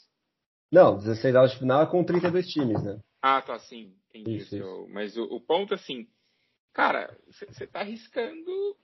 [0.70, 3.00] Não, 16 avos de final é com 32 times, né?
[3.22, 3.94] Ah, tá, sim.
[4.10, 4.36] Entendi.
[4.36, 4.86] Isso, isso.
[4.90, 6.08] Mas o, o ponto, assim,
[6.72, 8.76] cara, você tá arriscando.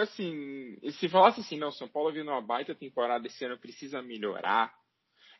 [0.00, 4.74] Assim, se falasse assim, não, São Paulo vindo uma baita temporada esse ano precisa melhorar.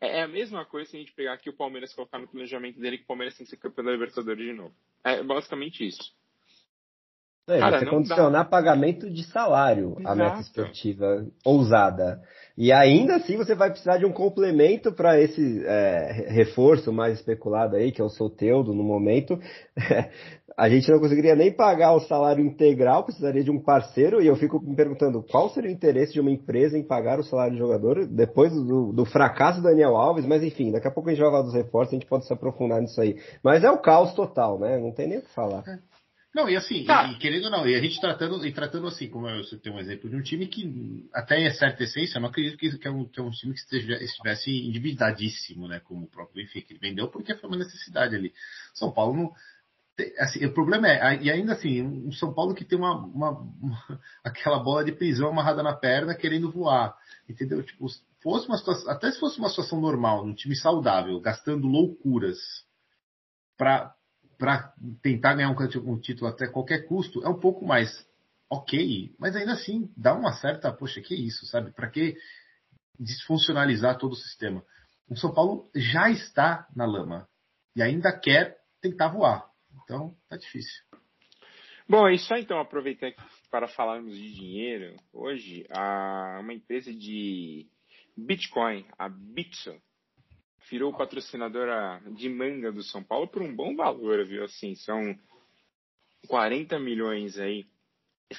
[0.01, 2.29] É, é, a mesma coisa se a gente pegar aqui o Palmeiras e colocar no
[2.29, 4.75] planejamento dele que o Palmeiras tem que ser campeão da Libertadores de novo.
[5.03, 6.15] É basicamente isso.
[7.49, 8.45] É, Cara, você condicionar dá.
[8.45, 10.09] pagamento de salário Exato.
[10.09, 12.21] a meta esportiva ousada.
[12.59, 17.77] E ainda assim você vai precisar de um complemento para esse é, reforço mais especulado
[17.77, 19.39] aí, que é o Soteudo no momento.
[20.57, 24.35] a gente não conseguiria nem pagar o salário integral, precisaria de um parceiro, e eu
[24.37, 27.59] fico me perguntando qual seria o interesse de uma empresa em pagar o salário do
[27.59, 31.23] jogador depois do, do fracasso do Daniel Alves, mas enfim, daqui a pouco a gente
[31.23, 33.17] vai falar dos reforços, a gente pode se aprofundar nisso aí.
[33.45, 34.79] Mas é o caos total, né?
[34.79, 35.63] Não tem nem o que falar.
[35.69, 35.96] É.
[36.37, 37.11] Não, e assim, tá.
[37.11, 39.79] e, querendo ou não, e a gente tratando, e tratando assim, como eu tenho um
[39.79, 42.91] exemplo de um time que, até em certa essência, eu não acredito que, que, é,
[42.91, 45.81] um, que é um time que esteja, estivesse endividadíssimo, né?
[45.81, 48.35] Como o próprio Benfica, que vendeu porque foi uma necessidade ali.
[48.75, 49.33] São Paulo não.
[50.19, 54.01] Assim, o problema é, e ainda assim, um São Paulo que tem uma, uma, uma,
[54.23, 56.95] aquela bola de prisão amarrada na perna querendo voar,
[57.27, 57.63] entendeu?
[57.63, 57.87] Tipo,
[58.23, 62.37] fosse uma situação, até se fosse uma situação normal, num time saudável, gastando loucuras
[63.57, 63.96] para
[64.39, 64.73] para
[65.03, 68.07] tentar ganhar um, um, título até qualquer custo é um pouco mais
[68.51, 71.73] ok, mas ainda assim dá uma certa, poxa, que isso, sabe?
[71.73, 72.17] Para que
[72.99, 74.65] desfuncionalizar todo o sistema?
[75.09, 77.29] O São Paulo já está na lama
[77.75, 79.49] e ainda quer tentar voar.
[79.83, 80.85] Então, tá difícil.
[81.89, 83.13] Bom, é só então aproveitar
[83.51, 84.97] para falarmos de dinheiro.
[85.13, 85.65] Hoje,
[86.41, 87.69] uma empresa de
[88.17, 89.73] Bitcoin, a Bitso,
[90.71, 94.45] virou patrocinadora de manga do São Paulo por um bom valor, viu?
[94.45, 95.17] Assim, são
[96.29, 97.65] 40 milhões aí.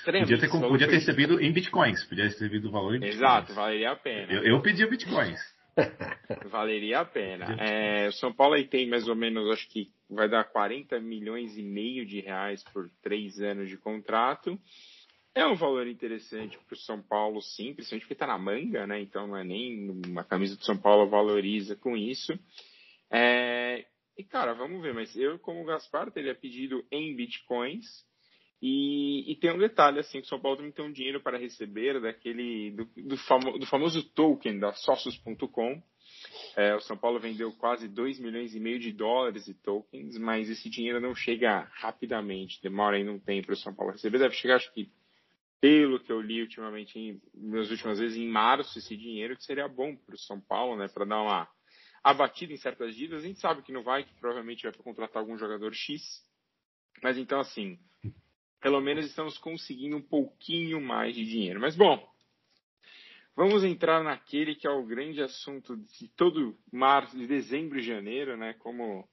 [0.04, 3.16] Podia ter, podia ter recebido em bitcoins, podia ter recebido o valor em bitcoins.
[3.16, 4.34] Exato, valeria a pena.
[4.34, 5.40] Eu, eu pedi bitcoins.
[6.50, 7.56] Valeria a pena.
[7.60, 11.58] É, o São Paulo aí tem mais ou menos, acho que vai dar 40 milhões
[11.58, 14.60] e meio de reais por três anos de contrato.
[15.38, 19.00] É um valor interessante para o São Paulo, sim, principalmente porque está na manga, né?
[19.00, 22.34] Então não é nem uma camisa do São Paulo valoriza com isso.
[23.12, 23.86] É...
[24.17, 27.86] E cara, vamos ver, mas eu, como Gaspar, teria pedido em bitcoins.
[28.60, 31.38] E, e, tem um detalhe, assim, que o São Paulo também tem um dinheiro para
[31.38, 35.80] receber daquele, do, do, famo, do famoso token da Sócios.com.
[36.56, 40.50] É, o São Paulo vendeu quase 2 milhões e meio de dólares de tokens, mas
[40.50, 44.34] esse dinheiro não chega rapidamente, demora ainda um tempo para o São Paulo receber, deve
[44.34, 44.89] chegar acho que
[45.60, 49.96] pelo que eu li ultimamente, em, últimas vezes, em março, esse dinheiro que seria bom
[49.96, 51.48] para o São Paulo, né, para dar uma
[52.04, 53.24] abatida em certas dívidas.
[53.24, 56.02] A gente sabe que não vai, que provavelmente vai contratar algum jogador X.
[57.02, 57.80] Mas então, assim,
[58.62, 61.60] pelo menos estamos conseguindo um pouquinho mais de dinheiro.
[61.60, 62.08] Mas bom,
[63.36, 68.38] vamos entrar naquele que é o grande assunto de todo março, de dezembro e janeiro,
[68.38, 68.54] né?
[68.54, 69.08] Como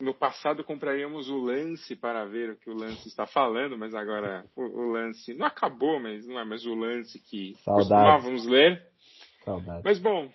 [0.00, 4.44] no passado compraríamos o lance para ver o que o lance está falando, mas agora
[4.56, 7.88] o, o lance não acabou, mas não é mais o lance que Saudades.
[7.88, 8.82] costumávamos ler.
[9.44, 9.82] Saudades.
[9.84, 10.32] Mas bom,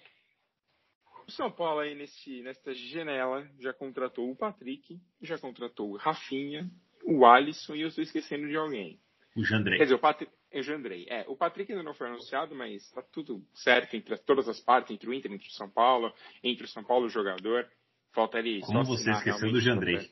[1.28, 6.70] o São Paulo aí nesse, nesta janela já contratou o Patrick, já contratou o Rafinha,
[7.04, 9.00] o Alisson e eu estou esquecendo de alguém.
[9.36, 9.78] O Jandrei.
[9.78, 10.32] Quer dizer, o Patrick.
[10.54, 11.06] O Jandrei.
[11.10, 14.92] É, o Patrick ainda não foi anunciado, mas está tudo certo entre todas as partes,
[14.92, 17.68] entre o Inter, entre o São Paulo, entre o São Paulo e o jogador.
[18.16, 18.62] Falta ali.
[18.62, 20.10] Como você esqueceu do Jandrei?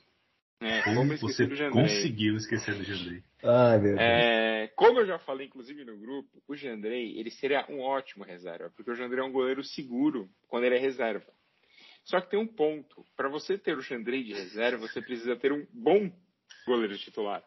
[0.60, 3.24] É, como você conseguiu esquecer do Jandrei?
[3.44, 4.00] Ai, meu Deus.
[4.00, 8.72] É, como eu já falei, inclusive, no grupo, o Jandrei, ele seria um ótimo reserva,
[8.76, 11.32] porque o Jandrei é um goleiro seguro quando ele é reserva.
[12.04, 13.06] Só que tem um ponto.
[13.16, 16.12] Para você ter o Jandrei de reserva, você precisa ter um bom
[16.68, 17.42] goleiro titular.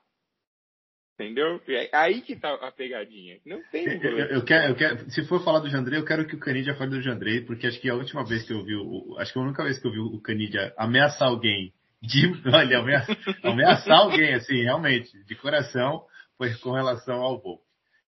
[1.19, 1.59] Entendeu?
[1.67, 3.39] É aí que tá a pegadinha.
[3.47, 6.27] Não tem um eu, eu, quero, eu quero, Se for falar do Jandrei, eu quero
[6.27, 8.77] que o Canidia fale do Jandrei, porque acho que a última vez que eu vi,
[8.77, 12.81] o, acho que a única vez que eu vi o Canidia ameaçar alguém, de, olha,
[12.81, 16.05] ameaçar, ameaçar alguém, assim, realmente, de coração,
[16.37, 17.63] foi com relação ao voo.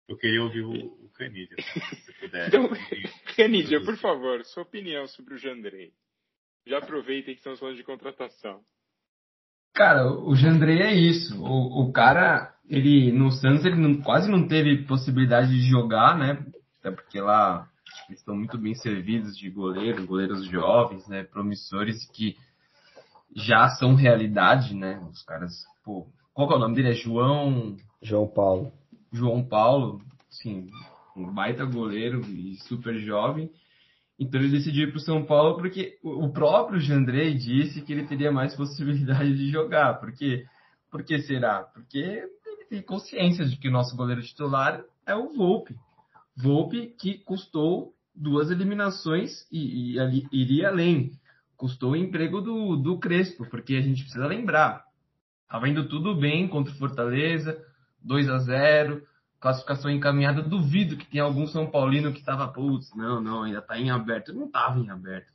[0.06, 1.56] Eu queria ouvir o, o Canidia,
[2.04, 2.48] se puder.
[2.48, 2.68] Então,
[3.36, 5.92] Canidia, por favor, sua opinião sobre o Jandrei.
[6.66, 8.60] Já aproveitem que estamos falando de contratação.
[9.74, 11.40] Cara, o Jandrei é isso.
[11.40, 16.44] O, o cara, ele no Santos ele não, quase não teve possibilidade de jogar, né?
[16.80, 17.68] Até porque lá
[18.08, 21.24] eles estão muito bem servidos de goleiros, goleiros jovens, né?
[21.24, 22.36] Promissores que
[23.34, 25.00] já são realidade, né?
[25.10, 25.52] Os caras,
[25.84, 26.90] pô, qual que é o nome dele?
[26.90, 27.76] É João.
[28.02, 28.72] João Paulo.
[29.12, 30.00] João Paulo,
[30.30, 30.68] sim,
[31.16, 33.50] um baita goleiro e super jovem.
[34.18, 38.06] Então ele decidiu ir para o São Paulo porque o próprio Jandrei disse que ele
[38.06, 39.94] teria mais possibilidade de jogar.
[40.00, 40.44] Por quê?
[40.90, 41.62] Por que será?
[41.62, 42.22] Porque
[42.68, 45.74] tem consciência de que o nosso goleiro titular é o Volpe.
[46.36, 51.12] Volpe que custou duas eliminações e, e ali, iria além.
[51.56, 54.84] Custou o emprego do, do Crespo, porque a gente precisa lembrar.
[55.42, 57.58] Estava indo tudo bem contra o Fortaleza,
[58.02, 59.02] 2 a 0
[59.40, 63.78] classificação encaminhada, duvido que tenha algum São Paulino que estava, putz, não, não, ainda está
[63.78, 64.32] em aberto.
[64.32, 65.32] Não estava em aberto.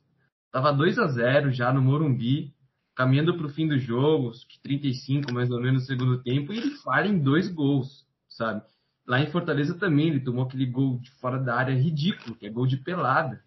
[0.52, 2.53] Tava 2 a 0 já no Morumbi,
[2.94, 6.70] caminhando para o fim do jogo, 35 mais ou menos no segundo tempo, e ele
[6.78, 8.62] falha em dois gols, sabe?
[9.06, 12.50] Lá em Fortaleza também, ele tomou aquele gol de fora da área ridículo, que é
[12.50, 13.42] gol de pelada.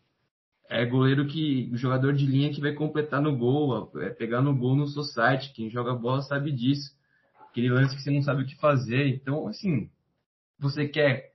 [0.70, 4.56] É goleiro que, o jogador de linha que vai completar no gol, é pegar no
[4.56, 5.54] gol no society.
[5.54, 6.92] Quem joga bola sabe disso.
[7.50, 9.08] Aquele lance que você não sabe o que fazer.
[9.08, 9.90] Então, assim,
[10.60, 11.34] você quer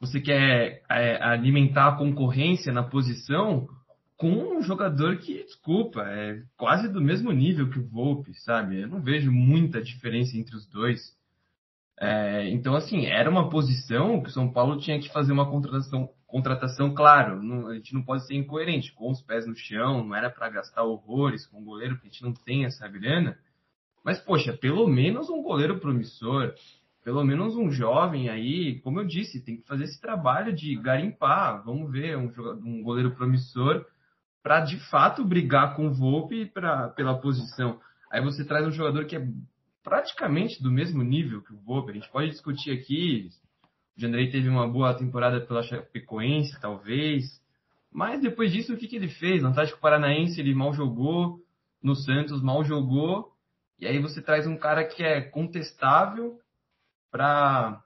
[0.00, 3.68] você quer é, alimentar a concorrência na posição
[4.22, 8.82] com um jogador que, desculpa, é quase do mesmo nível que o Volpe, sabe?
[8.82, 11.18] Eu não vejo muita diferença entre os dois.
[11.98, 16.08] É, então, assim, era uma posição que o São Paulo tinha que fazer uma contratação,
[16.24, 17.42] contratação claro.
[17.42, 20.48] Não, a gente não pode ser incoerente, com os pés no chão, não era para
[20.50, 23.36] gastar horrores com o goleiro, porque a gente não tem essa grana.
[24.04, 26.54] Mas, poxa, pelo menos um goleiro promissor,
[27.02, 31.64] pelo menos um jovem aí, como eu disse, tem que fazer esse trabalho de garimpar.
[31.64, 32.32] Vamos ver um,
[32.64, 33.84] um goleiro promissor
[34.42, 37.80] para de fato brigar com o Volpe pra, pela posição.
[38.10, 39.26] Aí você traz um jogador que é
[39.82, 41.90] praticamente do mesmo nível que o Volpe.
[41.90, 43.30] A gente pode discutir aqui.
[43.96, 47.40] O Jandrei teve uma boa temporada pela Chapecoense, talvez.
[47.90, 49.42] Mas depois disso, o que, que ele fez?
[49.42, 51.40] No Atlético Paranaense ele mal jogou,
[51.82, 53.32] no Santos mal jogou.
[53.78, 56.38] E aí você traz um cara que é contestável
[57.10, 57.81] para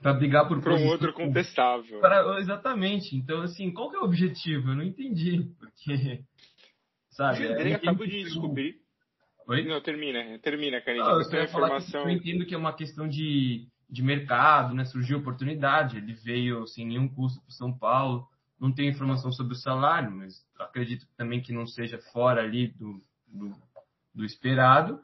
[0.00, 2.00] para brigar por para um outro contestável.
[2.00, 3.16] Pra, exatamente.
[3.16, 4.70] Então assim, qual que é o objetivo?
[4.70, 6.22] Eu não entendi, porque
[7.10, 7.44] sabe?
[7.44, 8.80] O Jandrei acabou de descobrir
[9.50, 9.64] Oi?
[9.64, 11.10] Não, termina, termina, Canidinho.
[11.10, 12.02] Não, eu, informação...
[12.02, 14.84] eu entendo que é uma questão de, de mercado, né?
[14.84, 18.28] Surgiu oportunidade, ele veio sem nenhum custo para São Paulo.
[18.60, 23.02] Não tenho informação sobre o salário, mas acredito também que não seja fora ali do,
[23.26, 23.52] do,
[24.14, 25.00] do esperado.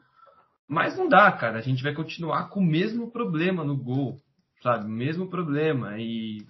[0.65, 1.57] Mas não dá, cara.
[1.57, 4.17] A gente vai continuar com o mesmo problema no gol,
[4.61, 4.85] sabe?
[4.85, 5.97] O mesmo problema.
[5.97, 6.45] E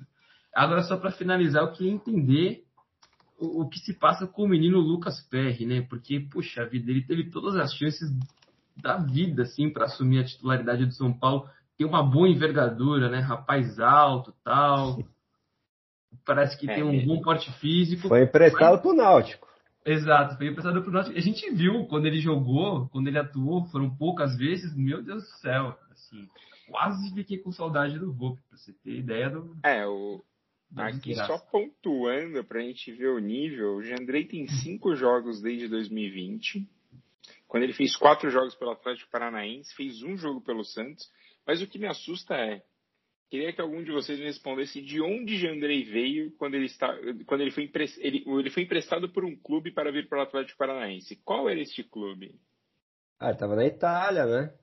[0.53, 2.63] agora, só para finalizar, eu queria entender
[3.39, 5.81] o, o, que se passa com o menino Lucas Perry, né?
[5.81, 8.09] Porque, puxa vida, ele teve todas as chances
[8.75, 11.47] da vida, assim, para assumir a titularidade do São Paulo.
[11.77, 13.19] Tem uma boa envergadura, né?
[13.19, 14.99] Rapaz alto tal.
[16.25, 18.07] Parece que é, tem um bom porte físico.
[18.07, 18.81] Foi emprestado mas...
[18.81, 19.47] pro Náutico.
[19.85, 21.17] Exato, foi emprestado pro Náutico.
[21.17, 25.29] A gente viu quando ele jogou, quando ele atuou, foram poucas vezes, meu Deus do
[25.39, 25.77] céu.
[25.91, 26.27] Assim,
[26.69, 29.57] quase fiquei com saudade do Volpe, pra você ter ideia do.
[29.63, 30.23] É, o,
[30.75, 35.67] Aqui só pontuando para a gente ver o nível, o Jandrei tem cinco jogos desde
[35.67, 36.67] 2020,
[37.47, 41.09] quando ele fez quatro jogos pelo Atlético Paranaense, fez um jogo pelo Santos,
[41.45, 42.61] mas o que me assusta é,
[43.29, 46.93] queria que algum de vocês me respondesse de onde Jandrei veio quando ele, está,
[47.25, 50.57] quando ele, foi, ele, ele foi emprestado por um clube para vir para o Atlético
[50.57, 51.15] Paranaense.
[51.23, 52.35] Qual era este clube?
[53.17, 54.53] Ah, ele estava na Itália, né?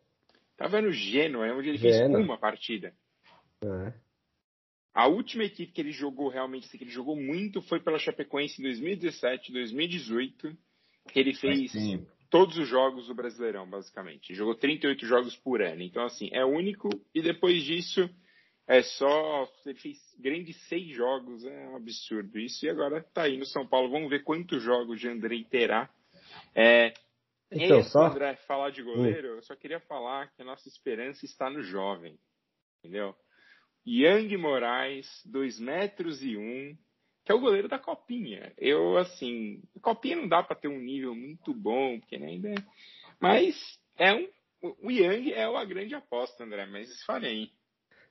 [0.54, 2.16] Estava no Genoa, onde ele Genoa.
[2.16, 2.94] fez uma partida.
[3.62, 3.92] É.
[4.94, 8.64] A última equipe que ele jogou realmente, que ele jogou muito, foi pela Chapecoense em
[8.64, 10.56] 2017, 2018,
[11.08, 11.72] que ele fez
[12.30, 14.34] todos os jogos do Brasileirão, basicamente.
[14.34, 15.82] Jogou 38 jogos por ano.
[15.82, 16.88] Então, assim, é único.
[17.12, 18.08] E depois disso,
[18.68, 19.48] é só.
[19.66, 22.64] Ele fez grandes seis jogos, é um absurdo isso.
[22.64, 23.90] E agora tá aí no São Paulo.
[23.90, 25.90] Vamos ver quantos jogos de Andrei terá.
[26.54, 26.94] É,
[27.54, 28.06] então, só...
[28.06, 29.36] André, falar de goleiro, hum.
[29.36, 32.18] eu só queria falar que a nossa esperança está no jovem.
[32.78, 33.14] Entendeu?
[33.86, 36.76] Yang Moraes, 2 metros e 1, um,
[37.24, 38.52] que é o goleiro da Copinha.
[38.58, 42.54] Eu, assim, Copinha não dá para ter um nível muito bom, porque ainda é...
[43.20, 43.56] Mas
[43.96, 44.28] é um,
[44.82, 47.50] o Yang é uma grande aposta, André, mas falei aí.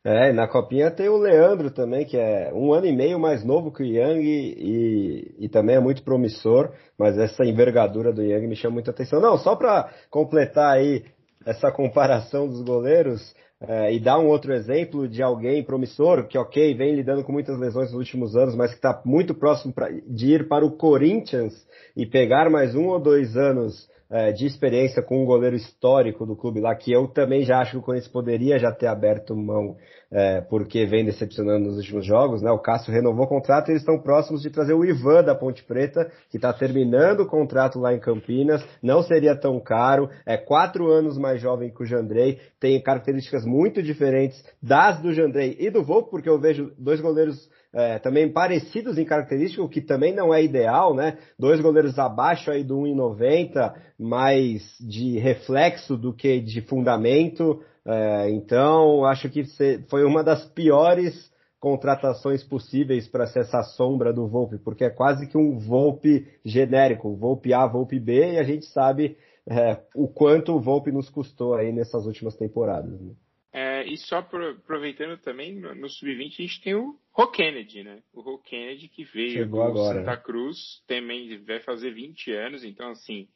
[0.05, 3.71] É, na Copinha tem o Leandro também, que é um ano e meio mais novo
[3.71, 8.55] que o Yang e, e também é muito promissor, mas essa envergadura do Yang me
[8.55, 9.21] chama muita atenção.
[9.21, 11.05] Não, só para completar aí
[11.45, 13.33] essa comparação dos goleiros,
[13.65, 17.57] é, e dar um outro exemplo de alguém promissor, que ok, vem lidando com muitas
[17.57, 21.53] lesões nos últimos anos, mas que está muito próximo pra, de ir para o Corinthians
[21.95, 26.35] e pegar mais um ou dois anos é, de experiência com um goleiro histórico do
[26.35, 29.75] clube lá, que eu também já acho que o Corinthians poderia já ter aberto mão,
[30.11, 32.51] é, porque vem decepcionando nos últimos jogos, né?
[32.51, 35.63] O Cássio renovou o contrato e eles estão próximos de trazer o Ivan da Ponte
[35.63, 40.91] Preta, que está terminando o contrato lá em Campinas, não seria tão caro, é quatro
[40.91, 45.83] anos mais jovem que o Jandrei, tem características muito diferentes das do Jandrei e do
[45.83, 50.33] Volpe, porque eu vejo dois goleiros é, também parecidos em característica, o que também não
[50.33, 51.17] é ideal, né?
[51.39, 57.63] Dois goleiros abaixo aí do 1,90, mais de reflexo do que de fundamento.
[57.85, 59.43] É, então, acho que
[59.89, 65.27] foi uma das piores contratações possíveis para ser essa sombra do Volpe, porque é quase
[65.27, 69.17] que um Volpe genérico, Volpe A, Volpe B, e a gente sabe
[69.49, 72.99] é, o quanto o Volpe nos custou aí nessas últimas temporadas.
[72.99, 73.13] Né?
[73.53, 78.01] É, e só aproveitando também, no, no Sub-20 a gente tem o Ro Kennedy, né?
[78.11, 82.63] O Ro Kennedy que veio Chegou do agora, Santa Cruz, também vai fazer 20 anos,
[82.63, 83.27] então assim,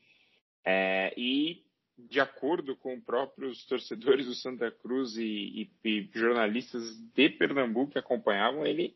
[0.65, 1.63] é, e
[1.97, 7.99] de acordo com próprios torcedores do Santa Cruz e, e, e jornalistas de Pernambuco que
[7.99, 8.95] acompanhavam ele,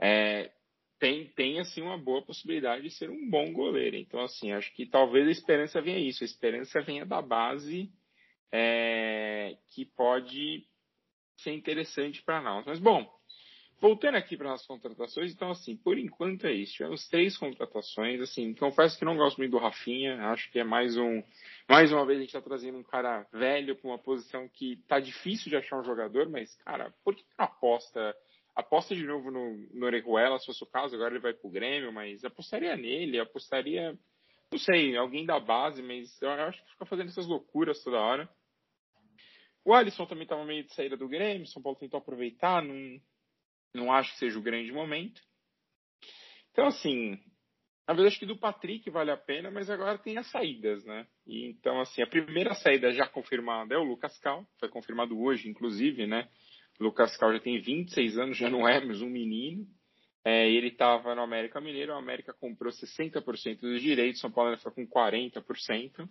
[0.00, 0.50] é,
[0.98, 3.96] tem, tem assim uma boa possibilidade de ser um bom goleiro.
[3.96, 7.90] Então assim, acho que talvez a esperança venha isso, a esperança venha da base
[8.50, 10.66] é, que pode
[11.36, 12.64] ser interessante para nós.
[12.66, 13.17] Mas bom,
[13.80, 16.74] voltando aqui para as contratações, então, assim, por enquanto é isso.
[16.74, 20.96] Tivemos três contratações, assim, confesso que não gosto muito do Rafinha, acho que é mais
[20.96, 21.22] um.
[21.68, 24.98] Mais uma vez a gente está trazendo um cara velho para uma posição que tá
[24.98, 28.14] difícil de achar um jogador, mas, cara, por que não aposta?
[28.54, 31.92] Aposta de novo no, no Orejuela, se fosse o caso, agora ele vai pro Grêmio,
[31.92, 33.96] mas apostaria nele, apostaria,
[34.50, 38.28] não sei, alguém da base, mas eu acho que fica fazendo essas loucuras toda hora.
[39.64, 42.98] O Alisson também estava meio de saída do Grêmio, São Paulo tentou aproveitar, não,
[43.74, 45.20] não acho que seja o grande momento.
[46.52, 47.18] Então, assim,
[47.88, 51.06] na verdade, acho que do Patrick vale a pena, mas agora tem as saídas, né?
[51.26, 55.48] E, então, assim, a primeira saída já confirmada é o Lucas Cal, foi confirmado hoje,
[55.48, 56.28] inclusive, né?
[56.78, 59.66] O Lucas Cal já tem 26 anos, já não é mais um menino.
[60.22, 64.72] É, ele estava no América Mineiro, o América comprou 60% dos direitos, São Paulo foi
[64.72, 66.06] com 40%.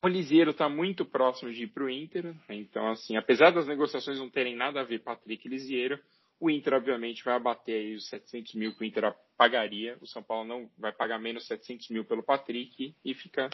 [0.00, 4.20] O Lisieiro está muito próximo de ir para o Inter, então, assim, apesar das negociações
[4.20, 5.98] não terem nada a ver Patrick e Lisieiro,
[6.40, 9.96] o Inter, obviamente, vai abater aí os 700 mil que o Inter pagaria.
[10.00, 13.50] O São Paulo não vai pagar menos 700 mil pelo Patrick e fica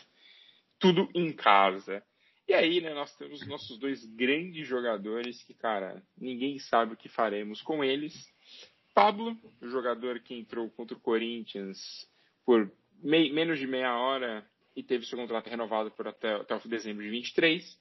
[0.78, 2.04] tudo em casa.
[2.46, 7.08] E aí, né, nós temos nossos dois grandes jogadores que, cara, ninguém sabe o que
[7.08, 8.30] faremos com eles.
[8.92, 12.06] Pablo, o jogador que entrou contra o Corinthians
[12.44, 12.70] por
[13.02, 17.10] menos de meia hora e teve seu contrato renovado por até, até o dezembro de
[17.10, 17.78] 23.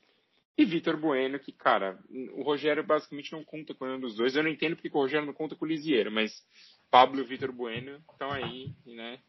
[0.57, 1.99] E Vitor Bueno, que, cara,
[2.33, 4.35] o Rogério basicamente não conta com nenhum dos dois.
[4.35, 6.31] Eu não entendo porque o Rogério não conta com o Lisieiro, mas
[6.91, 9.19] Pablo e Vitor Bueno estão aí, né?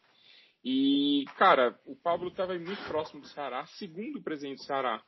[0.63, 3.67] E, cara, o Pablo estava muito próximo do Ceará.
[3.79, 5.03] Segundo o presidente do Ceará,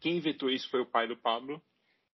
[0.00, 1.62] quem vetou isso foi o pai do Pablo.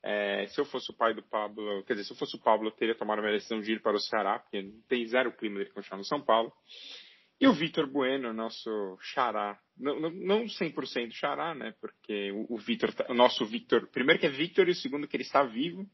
[0.03, 2.69] É, se eu fosse o pai do Pablo, quer dizer, se eu fosse o Pablo,
[2.69, 5.71] eu teria tomado uma decisão de ir para o Ceará, porque tem zero clima dele
[5.71, 6.53] continuar no São Paulo.
[7.43, 11.75] E o Vitor Bueno, nosso xará, não, não 100% xará, né?
[11.81, 15.09] Porque o, o Vitor, tá, o nosso Vitor, primeiro que é Vitor e o segundo
[15.09, 15.85] que ele está vivo.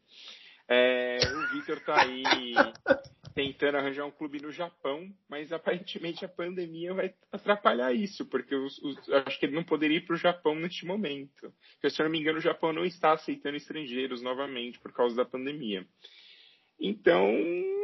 [0.68, 2.22] É, o Vitor está aí
[3.34, 8.76] tentando arranjar um clube no Japão, mas aparentemente a pandemia vai atrapalhar isso, porque os,
[8.82, 11.50] os, acho que ele não poderia ir para o Japão neste momento.
[11.72, 15.16] Porque, se eu não me engano, o Japão não está aceitando estrangeiros novamente por causa
[15.16, 15.86] da pandemia.
[16.78, 17.26] Então,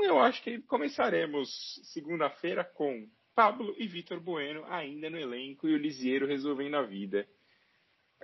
[0.02, 5.78] eu acho que começaremos segunda-feira com Pablo e Vitor Bueno ainda no elenco e o
[5.78, 7.26] Lisieiro resolvendo a vida.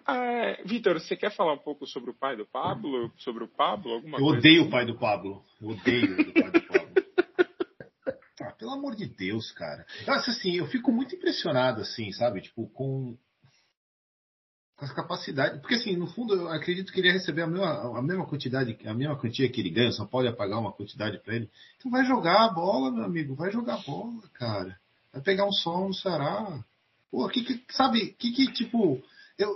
[0.06, 3.12] Ah, Vitor, você quer falar um pouco sobre o pai do Pablo?
[3.18, 3.92] Sobre o Pablo?
[3.92, 4.68] Alguma eu odeio assim?
[4.68, 5.44] o pai do Pablo.
[5.60, 6.90] Eu odeio o pai do Pablo.
[8.40, 9.84] ah, pelo amor de Deus, cara.
[10.06, 12.40] Eu acho assim, eu fico muito impressionado, assim, sabe?
[12.40, 13.18] Tipo, com,
[14.76, 15.60] com as capacidades.
[15.60, 18.78] Porque, assim, no fundo, eu acredito que ele ia receber a mesma, a mesma quantidade,
[18.86, 19.92] a mesma quantia que ele ganha.
[19.92, 21.50] Só pode pagar uma quantidade para ele.
[21.76, 23.34] Então vai jogar a bola, meu amigo.
[23.34, 24.80] Vai jogar a bola, cara.
[25.12, 26.64] Vai pegar um sol no Ceará.
[27.10, 29.02] Pô, que, que sabe, que, que tipo,
[29.36, 29.50] eu,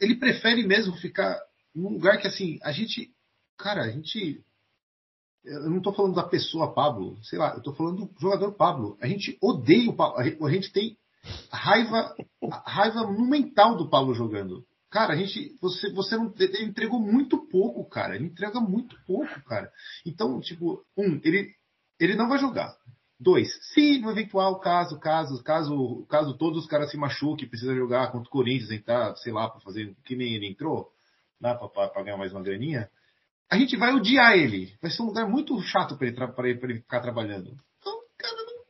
[0.00, 1.38] ele prefere mesmo ficar
[1.74, 3.12] num lugar que assim, a gente,
[3.58, 4.44] cara, a gente,
[5.44, 8.96] eu não estou falando da pessoa Pablo, sei lá, eu estou falando do jogador Pablo.
[9.00, 10.96] A gente odeia o Pablo, a gente tem
[11.52, 12.14] raiva,
[12.64, 14.64] raiva monumental do Pablo jogando.
[14.90, 18.16] Cara, a gente, você, você não ele entregou muito pouco, cara.
[18.16, 19.70] Ele entrega muito pouco, cara.
[20.04, 21.54] Então, tipo, um, ele,
[21.98, 22.76] ele não vai jogar.
[23.22, 28.10] Dois, se no eventual caso, caso, caso, caso todos os caras se machuquem, precisa jogar
[28.10, 30.90] contra o Corinthians, entrar, sei lá, para fazer que nem ele entrou,
[31.38, 32.90] lá para ganhar mais uma graninha,
[33.50, 34.74] a gente vai odiar ele.
[34.80, 37.54] Vai ser um lugar muito chato para ele, ele, ele, ficar trabalhando.
[37.78, 38.64] Então, cara, não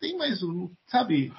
[0.00, 1.32] tem mais um, sabe?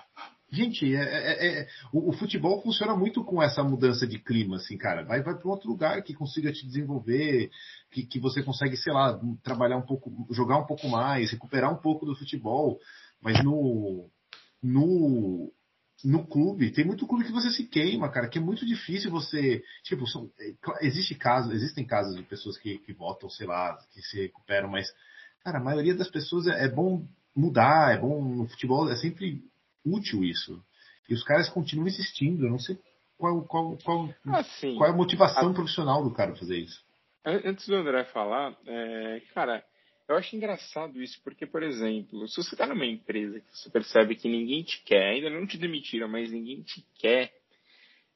[0.53, 4.77] Gente, é, é, é, o, o, futebol funciona muito com essa mudança de clima, assim,
[4.77, 5.03] cara.
[5.03, 7.49] Vai, vai para outro lugar que consiga te desenvolver,
[7.89, 11.81] que, que você consegue, sei lá, trabalhar um pouco, jogar um pouco mais, recuperar um
[11.81, 12.79] pouco do futebol.
[13.19, 14.07] Mas no,
[14.61, 15.51] no,
[16.05, 19.63] no clube, tem muito clube que você se queima, cara, que é muito difícil você.
[19.81, 24.03] Tipo, são, é, existe casos, existem casos de pessoas que, que votam, sei lá, que
[24.03, 24.87] se recuperam, mas,
[25.43, 29.51] cara, a maioria das pessoas é, é bom mudar, é bom no futebol, é sempre
[29.85, 30.63] útil isso.
[31.09, 32.45] E os caras continuam insistindo.
[32.45, 32.77] Eu não sei
[33.17, 35.53] qual, qual, qual, assim, qual é a motivação a...
[35.53, 36.83] profissional do cara fazer isso.
[37.25, 39.63] Antes do André falar, é, cara,
[40.09, 44.15] eu acho engraçado isso, porque, por exemplo, se você está numa empresa que você percebe
[44.15, 47.31] que ninguém te quer, ainda não te demitiram, mas ninguém te quer,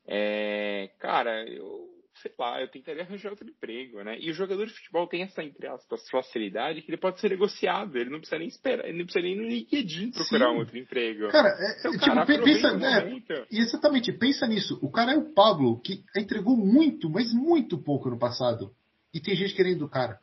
[0.06, 4.18] é, cara, eu sei lá, eu tentaria arranjar outro emprego, né?
[4.20, 7.98] E o jogador de futebol tem essa, entre aspas, facilidade que ele pode ser negociado,
[7.98, 10.54] ele não precisa nem esperar, ele não precisa nem no LinkedIn procurar Sim.
[10.54, 11.30] um outro emprego.
[11.30, 14.80] Cara, é, então, tipo, cara, pensa, é, exatamente, pensa nisso.
[14.82, 18.72] O cara é o Pablo, que entregou muito, mas muito pouco no passado.
[19.14, 20.20] E tem gente querendo o cara.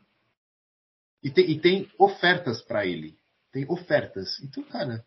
[1.23, 3.17] E tem, e tem ofertas para ele.
[3.51, 4.39] Tem ofertas.
[4.43, 5.05] Então, cara,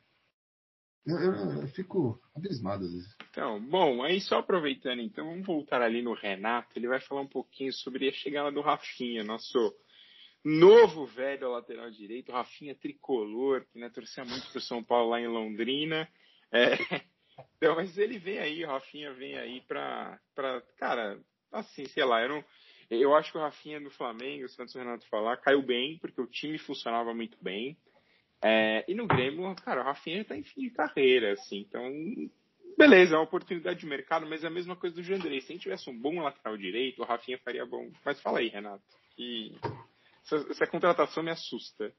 [1.07, 3.15] eu, eu, eu, fico abismado às vezes.
[3.29, 6.69] Então, bom, aí só aproveitando, então, vamos voltar ali no Renato.
[6.75, 9.73] Ele vai falar um pouquinho sobre a chegada do Rafinha, nosso
[10.43, 15.27] novo velho lateral direito, Rafinha tricolor, que né, torcia muito pro São Paulo lá em
[15.27, 16.09] Londrina.
[16.51, 16.71] É,
[17.55, 21.19] então, mas ele vem aí, o Rafinha vem aí pra, pra cara,
[21.51, 22.45] assim, sei lá, eu não,
[22.89, 26.27] eu acho que o Rafinha no Flamengo, se o Renato falar, caiu bem, porque o
[26.27, 27.77] time funcionava muito bem.
[28.43, 31.83] É, e no Grêmio, cara, o Rafinha tá em fim de carreira, assim, então,
[32.77, 35.41] beleza, é uma oportunidade de mercado, mas é a mesma coisa do Jandrei.
[35.41, 37.89] Se a gente tivesse um bom lateral direito, o Rafinha faria bom.
[38.05, 38.83] Mas fala aí, Renato,
[39.15, 39.55] que
[40.23, 41.91] essa, essa contratação me assusta.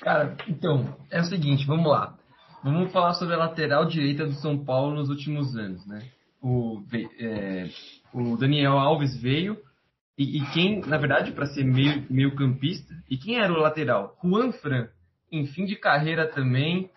[0.00, 2.18] Cara, então, é o seguinte, vamos lá.
[2.62, 6.10] Vamos falar sobre a lateral direita do São Paulo nos últimos anos, né?
[6.40, 6.82] O,
[7.18, 7.68] é,
[8.12, 9.56] o Daniel Alves veio,
[10.18, 14.18] e, e quem, na verdade, para ser meio, meio campista, e quem era o lateral?
[14.22, 14.88] Juan Fran,
[15.32, 16.90] em fim de carreira também.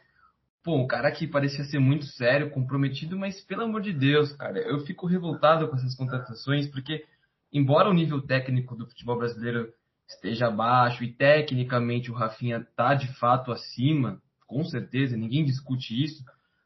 [0.61, 4.59] Pô, um cara que parecia ser muito sério, comprometido, mas pelo amor de Deus, cara,
[4.59, 7.05] eu fico revoltado com essas contratações, porque,
[7.53, 9.71] embora o nível técnico do futebol brasileiro
[10.07, 16.23] esteja abaixo e tecnicamente o Rafinha tá de fato acima, com certeza, ninguém discute isso.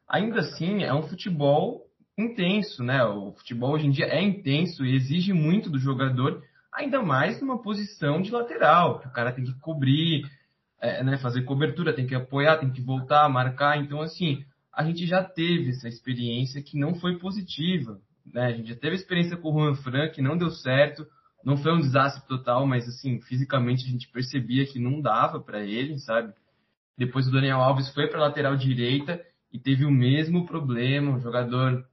[0.08, 1.86] Ainda assim, é um futebol
[2.18, 3.04] intenso, né?
[3.04, 6.42] O futebol hoje em dia é intenso e exige muito do jogador,
[6.72, 10.24] ainda mais numa posição de lateral, que o cara tem que cobrir,
[10.80, 13.78] é, né, fazer cobertura, tem que apoiar, tem que voltar, marcar.
[13.78, 18.00] Então, assim, a gente já teve essa experiência que não foi positiva.
[18.32, 18.46] Né?
[18.46, 21.06] A gente já teve experiência com o Juan Fran, que não deu certo,
[21.44, 25.62] não foi um desastre total, mas, assim, fisicamente a gente percebia que não dava para
[25.62, 26.32] ele, sabe?
[26.96, 29.20] Depois o Daniel Alves foi para lateral direita
[29.52, 31.84] e teve o mesmo problema, um jogador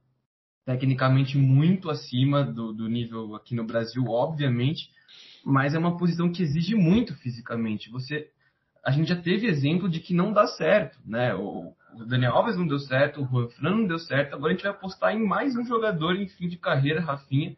[0.66, 4.90] tecnicamente muito acima do, do nível aqui no Brasil, obviamente,
[5.42, 7.90] mas é uma posição que exige muito fisicamente.
[7.90, 8.28] Você,
[8.88, 11.34] a gente já teve exemplo de que não dá certo, né?
[11.34, 14.54] O, o Daniel Alves não deu certo, o Juan Fran não deu certo, agora a
[14.54, 17.54] gente vai apostar em mais um jogador em fim de carreira, Rafinha,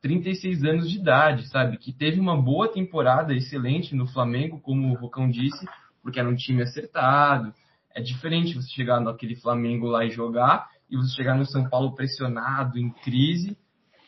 [0.00, 1.76] 36 anos de idade, sabe?
[1.76, 5.64] Que teve uma boa temporada excelente no Flamengo, como o Rocão disse,
[6.02, 7.54] porque era um time acertado.
[7.94, 11.94] É diferente você chegar naquele Flamengo lá e jogar e você chegar no São Paulo
[11.94, 13.56] pressionado, em crise,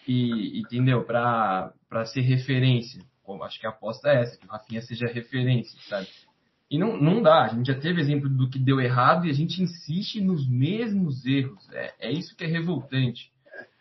[0.09, 1.05] e entendeu?
[1.05, 1.73] Para
[2.07, 3.01] ser referência.
[3.25, 6.09] Bom, acho que a aposta é essa, que o Rafinha seja referência, sabe?
[6.71, 9.35] E não, não dá, a gente já teve exemplo do que deu errado e a
[9.35, 11.69] gente insiste nos mesmos erros.
[11.73, 13.33] É, é isso que é revoltante.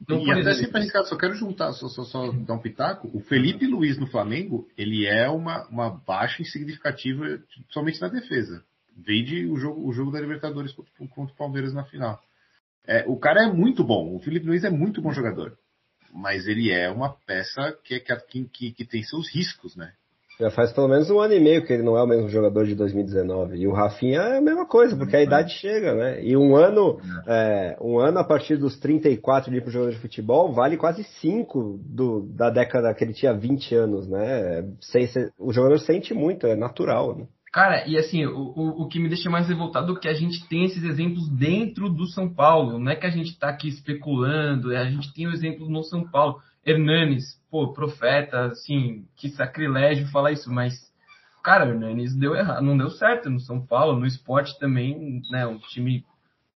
[0.01, 3.09] Então, e até exemplo, sempre arriscado, só quero juntar, só, só, só dar um pitaco.
[3.13, 8.63] O Felipe Luiz no Flamengo, ele é uma, uma baixa insignificativa, somente na defesa.
[8.95, 12.21] Vende o jogo, o jogo da Libertadores contra, contra o Palmeiras na final.
[12.85, 15.57] É, o cara é muito bom, o Felipe Luiz é muito bom jogador.
[16.13, 19.93] Mas ele é uma peça que, que, que, que tem seus riscos, né?
[20.43, 22.65] Já faz pelo menos um ano e meio que ele não é o mesmo jogador
[22.65, 23.55] de 2019.
[23.55, 25.25] E o Rafinha é a mesma coisa, porque a uhum.
[25.25, 26.21] idade chega, né?
[26.21, 30.51] E um ano, é, um ano a partir dos 34 de pro jogador de futebol
[30.51, 34.65] vale quase 5 do, da década que ele tinha 20 anos, né?
[34.81, 35.07] Sem,
[35.39, 37.25] o jogador sente muito, é natural, né?
[37.53, 40.45] Cara, e assim, o, o, o, que me deixa mais revoltado é que a gente
[40.49, 42.77] tem esses exemplos dentro do São Paulo.
[42.77, 45.83] Não é que a gente está aqui especulando, a gente tem o um exemplo no
[45.83, 46.41] São Paulo.
[46.65, 50.73] Hernanes, pô, profeta, assim, que sacrilégio falar isso, mas,
[51.43, 55.59] cara, Hernanes deu errado, não deu certo no São Paulo, no esporte também, né, um
[55.59, 56.05] time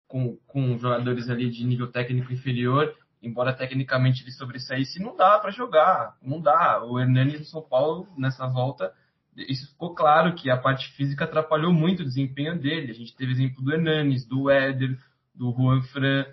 [0.07, 5.51] com, com jogadores ali de nível técnico inferior, embora tecnicamente ele sobressaísse, não dá para
[5.51, 6.83] jogar, não dá.
[6.83, 8.93] O Hernanes no São Paulo, nessa volta,
[9.35, 12.91] isso ficou claro que a parte física atrapalhou muito o desempenho dele.
[12.91, 14.97] A gente teve exemplo do Hernanes, do Éder,
[15.35, 16.25] do Juan Fran,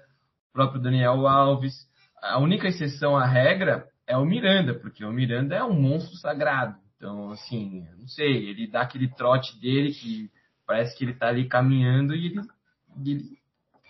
[0.53, 1.89] próprio Daniel Alves.
[2.25, 6.77] A única exceção à regra é o Miranda, porque o Miranda é um monstro sagrado.
[6.97, 10.31] Então, assim, não sei, ele dá aquele trote dele que
[10.67, 12.41] parece que ele tá ali caminhando e ele,
[13.05, 13.39] ele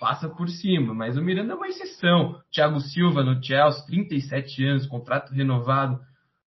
[0.01, 0.93] passa por cima.
[0.93, 2.41] Mas o Miranda é uma exceção.
[2.53, 6.01] Thiago Silva no Chelsea, 37 anos, contrato renovado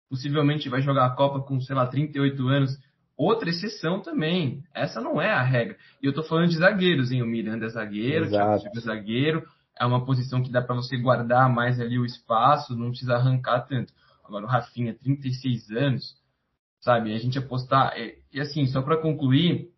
[0.10, 2.78] possivelmente vai jogar a Copa com, sei lá, 38 anos.
[3.18, 4.64] Outra exceção também.
[4.74, 5.76] Essa não é a regra.
[6.02, 7.24] E eu estou falando de zagueiros, hein?
[7.24, 8.58] O Miranda é zagueiro, Exato.
[8.58, 9.44] o Thiago é zagueiro.
[9.80, 13.62] É uma posição que dá para você guardar mais ali o espaço, não precisa arrancar
[13.62, 13.94] tanto.
[14.24, 16.16] Agora o Rafinha, 36 anos,
[16.80, 17.14] sabe?
[17.14, 17.98] A gente apostar.
[17.98, 19.72] E, e assim, só para concluir,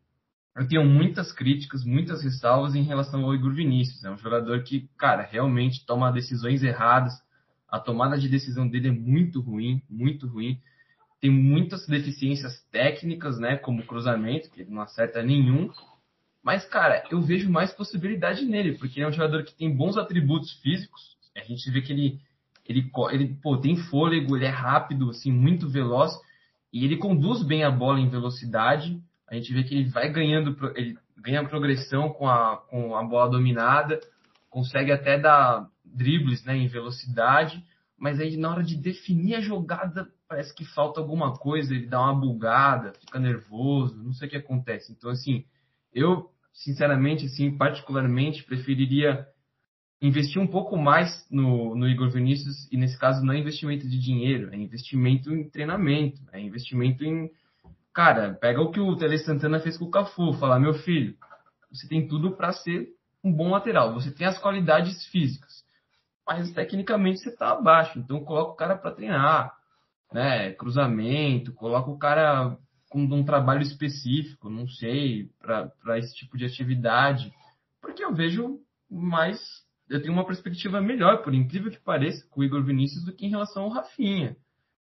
[0.55, 4.03] eu tenho muitas críticas, muitas ressalvas em relação ao Igor Vinícius.
[4.03, 7.13] É um jogador que, cara, realmente toma decisões erradas,
[7.67, 10.61] a tomada de decisão dele é muito ruim, muito ruim.
[11.19, 13.57] Tem muitas deficiências técnicas, né?
[13.57, 15.69] Como cruzamento, que ele não acerta nenhum.
[16.45, 19.97] Mas, cara, eu vejo mais possibilidade nele, porque ele é um jogador que tem bons
[19.97, 21.17] atributos físicos.
[21.35, 22.19] A gente vê que ele,
[22.63, 26.11] ele, ele pô, tem fôlego, ele é rápido, assim, muito veloz.
[26.71, 29.01] E ele conduz bem a bola em velocidade.
[29.27, 33.31] A gente vê que ele vai ganhando, ele ganha progressão com a, com a bola
[33.31, 33.99] dominada,
[34.47, 37.63] consegue até dar dribles né, em velocidade,
[37.97, 41.99] mas aí na hora de definir a jogada parece que falta alguma coisa, ele dá
[42.01, 44.91] uma bugada, fica nervoso, não sei o que acontece.
[44.91, 45.43] Então, assim,
[45.93, 49.27] eu, sinceramente, assim, particularmente, preferiria
[50.01, 53.99] investir um pouco mais no, no Igor Vinícius, e nesse caso não é investimento de
[53.99, 57.29] dinheiro, é investimento em treinamento, é investimento em.
[57.93, 61.15] Cara, pega o que o Tele Santana fez com o Cafu, falar, meu filho,
[61.71, 62.89] você tem tudo para ser
[63.23, 65.63] um bom lateral, você tem as qualidades físicas,
[66.27, 69.53] mas tecnicamente você está abaixo, então coloca o cara para treinar,
[70.11, 70.51] né?
[70.53, 72.57] Cruzamento, coloca o cara
[72.95, 77.31] com um trabalho específico, não sei, para esse tipo de atividade,
[77.81, 79.37] porque eu vejo mais
[79.89, 83.25] eu tenho uma perspectiva melhor, por incrível que pareça, com o Igor Vinícius do que
[83.25, 84.35] em relação ao Rafinha.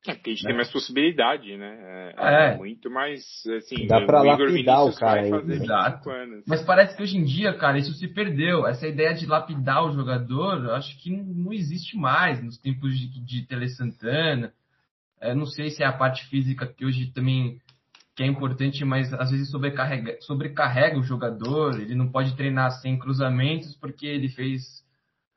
[0.06, 0.48] É, porque a gente né?
[0.48, 2.12] tem mais possibilidade, né?
[2.18, 2.56] É, é.
[2.56, 3.22] muito mais,
[3.56, 3.86] assim...
[3.86, 5.26] Dá pra lapidar o cara.
[5.26, 6.10] Exato.
[6.46, 8.66] Mas parece que hoje em dia, cara, isso se perdeu.
[8.66, 13.24] Essa ideia de lapidar o jogador, eu acho que não existe mais nos tempos de,
[13.24, 14.52] de Tele Santana.
[15.20, 17.60] É, não sei se é a parte física que hoje também
[18.14, 21.80] que é importante, mas às vezes sobrecarrega, sobrecarrega o jogador.
[21.80, 24.62] Ele não pode treinar sem cruzamentos porque ele fez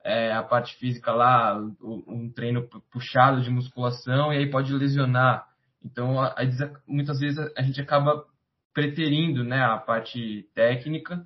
[0.03, 5.47] é, a parte física lá, um treino puxado de musculação, e aí pode lesionar.
[5.83, 6.43] Então, a, a,
[6.87, 8.25] muitas vezes a gente acaba
[8.73, 11.25] preterindo né, a parte técnica.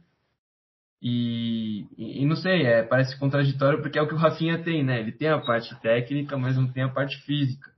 [1.02, 4.84] E, e, e, não sei, é, parece contraditório porque é o que o Rafinha tem,
[4.84, 5.00] né?
[5.00, 7.72] Ele tem a parte técnica, mas não tem a parte física.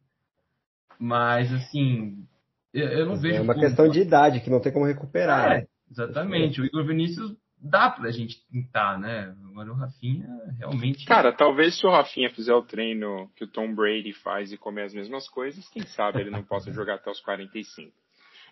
[1.00, 2.28] Mas, assim,
[2.74, 3.36] eu, não vejo.
[3.36, 5.52] É uma questão de idade que não tem como recuperar.
[5.52, 6.62] É, exatamente.
[6.62, 9.36] O Igor Vinícius dá pra gente tentar, né?
[9.50, 11.06] Agora o Rafinha realmente.
[11.06, 14.84] Cara, talvez se o Rafinha fizer o treino que o Tom Brady faz e comer
[14.84, 17.92] as mesmas coisas, quem sabe ele não possa jogar até os 45.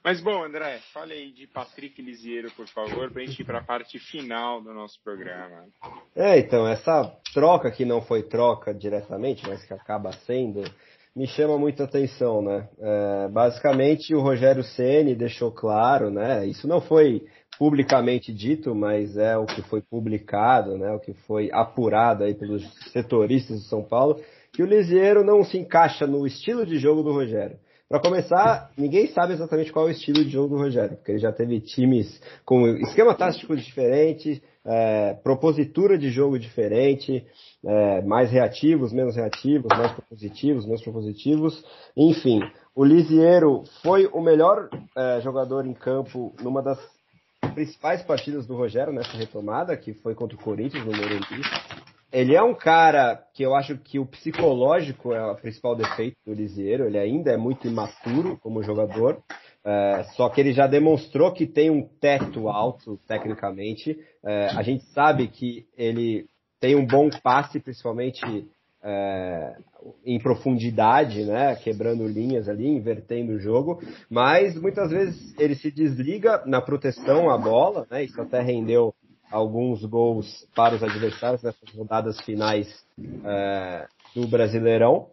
[0.04, 4.00] Mas bom, André, fale aí de Patrick Lisiero, por favor, pra gente ir pra parte
[4.00, 5.66] final do nosso programa.
[6.16, 10.64] É, então, essa troca que não foi troca diretamente, mas que acaba sendo,
[11.16, 12.68] me chama muita atenção, né?
[12.80, 16.46] É, basicamente, o Rogério Ceni deixou claro, né?
[16.46, 17.24] Isso não foi
[17.60, 22.64] publicamente dito, mas é o que foi publicado, né, o que foi apurado aí pelos
[22.94, 24.22] setoristas de São Paulo,
[24.54, 27.58] que o Lisieiro não se encaixa no estilo de jogo do Rogério.
[27.90, 31.20] Para começar, ninguém sabe exatamente qual é o estilo de jogo do Rogério, porque ele
[31.20, 37.26] já teve times com esquema tático diferente, é, propositura de jogo diferente,
[37.66, 41.66] é, mais reativos, menos reativos, mais propositivos, menos propositivos,
[41.98, 42.40] enfim.
[42.76, 46.80] O Lisieiro foi o melhor é, jogador em campo numa das
[47.56, 51.42] principais partidas do Rogério nessa retomada, que foi contra o Corinthians no Morumbi.
[52.12, 56.34] Ele é um cara que eu acho que o psicológico é o principal defeito do
[56.34, 56.86] Lisieiro.
[56.86, 59.22] Ele ainda é muito imaturo como jogador.
[59.66, 64.00] É, só que ele já demonstrou que tem um teto alto tecnicamente.
[64.24, 66.28] É, a gente sabe que ele
[66.60, 68.48] tem um bom passe, principalmente
[68.84, 69.56] é,
[70.06, 76.44] em profundidade, né, quebrando linhas ali, invertendo o jogo, mas muitas vezes ele se desliga
[76.46, 78.94] na proteção à bola, né, isso até rendeu
[79.32, 82.68] alguns gols para os adversários nessas rodadas finais
[83.26, 85.08] é, do Brasileirão.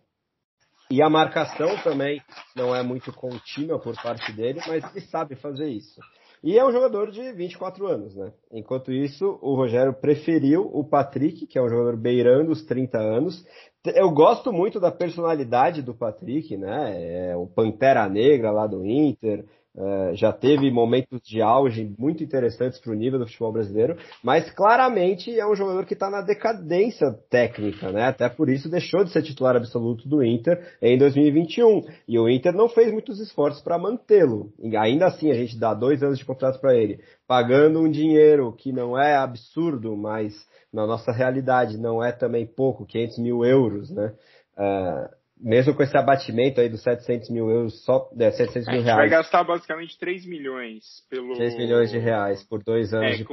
[0.91, 2.23] E a marcação também
[2.55, 6.01] não é muito contínua por parte dele, mas ele sabe fazer isso.
[6.45, 8.33] E é um jogador de 24 anos, né?
[8.53, 13.45] Enquanto isso, o Rogério preferiu o Patrick, que é um jogador beirando os 30 anos.
[13.85, 17.31] Eu gosto muito da personalidade do Patrick, né?
[17.31, 19.45] É o Pantera Negra lá do Inter,
[19.79, 24.51] é, já teve momentos de auge muito interessantes para o nível do futebol brasileiro, mas
[24.53, 28.05] claramente é um jogador que está na decadência técnica, né?
[28.05, 31.83] Até por isso deixou de ser titular absoluto do Inter em 2021.
[32.09, 34.51] E o Inter não fez muitos esforços para mantê-lo.
[34.79, 38.73] Ainda assim, a gente dá dois anos de contrato para ele, pagando um dinheiro que
[38.73, 40.33] não é absurdo, mas
[40.73, 44.15] na nossa realidade não é também pouco, 500 mil euros, né?
[44.57, 48.99] Uh, mesmo com esse abatimento aí dos 700 mil euros, só é, 700 mil reais.
[48.99, 51.35] vai gastar basicamente 3 milhões pelo.
[51.35, 53.13] 3 milhões de reais por dois anos.
[53.13, 53.25] É, de...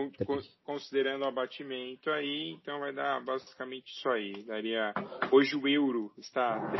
[0.64, 4.44] considerando o abatimento aí, então vai dar basicamente isso aí.
[4.46, 4.94] Daria.
[5.32, 6.74] Hoje o euro está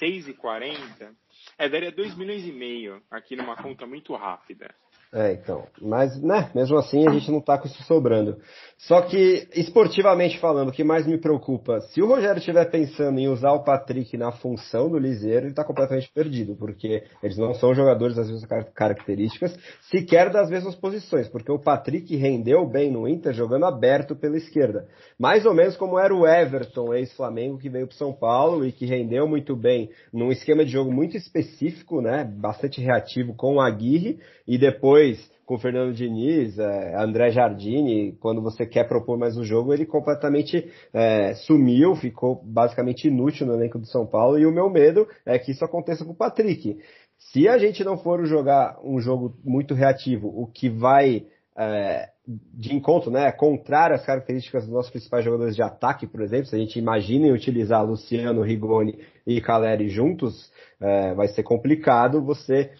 [0.00, 1.14] 6,40.
[1.58, 4.74] É, daria 2 milhões e meio aqui numa conta muito rápida.
[5.14, 5.64] É, então.
[5.80, 8.36] Mas, né, mesmo assim a gente não tá com isso sobrando.
[8.76, 13.28] Só que, esportivamente falando, o que mais me preocupa, se o Rogério estiver pensando em
[13.28, 17.72] usar o Patrick na função do Liseiro, ele tá completamente perdido, porque eles não são
[17.72, 19.56] jogadores das mesmas características,
[19.88, 24.88] sequer das mesmas posições, porque o Patrick rendeu bem no Inter jogando aberto pela esquerda.
[25.16, 28.84] Mais ou menos como era o Everton, ex-Flamengo, que veio pro São Paulo e que
[28.84, 34.18] rendeu muito bem num esquema de jogo muito específico, né, bastante reativo com o Aguirre,
[34.46, 35.03] e depois
[35.46, 39.84] com o Fernando Diniz, é, André Jardine, quando você quer propor mais um jogo, ele
[39.84, 45.06] completamente é, sumiu, ficou basicamente inútil no elenco do São Paulo, e o meu medo
[45.26, 46.78] é que isso aconteça com o Patrick.
[47.18, 51.26] Se a gente não for jogar um jogo muito reativo, o que vai
[51.56, 56.46] é, de encontro, né, contrário às características dos nossos principais jogadores de ataque, por exemplo,
[56.46, 60.50] se a gente imagina utilizar Luciano, Rigoni e Caleri juntos,
[60.80, 62.72] é, vai ser complicado você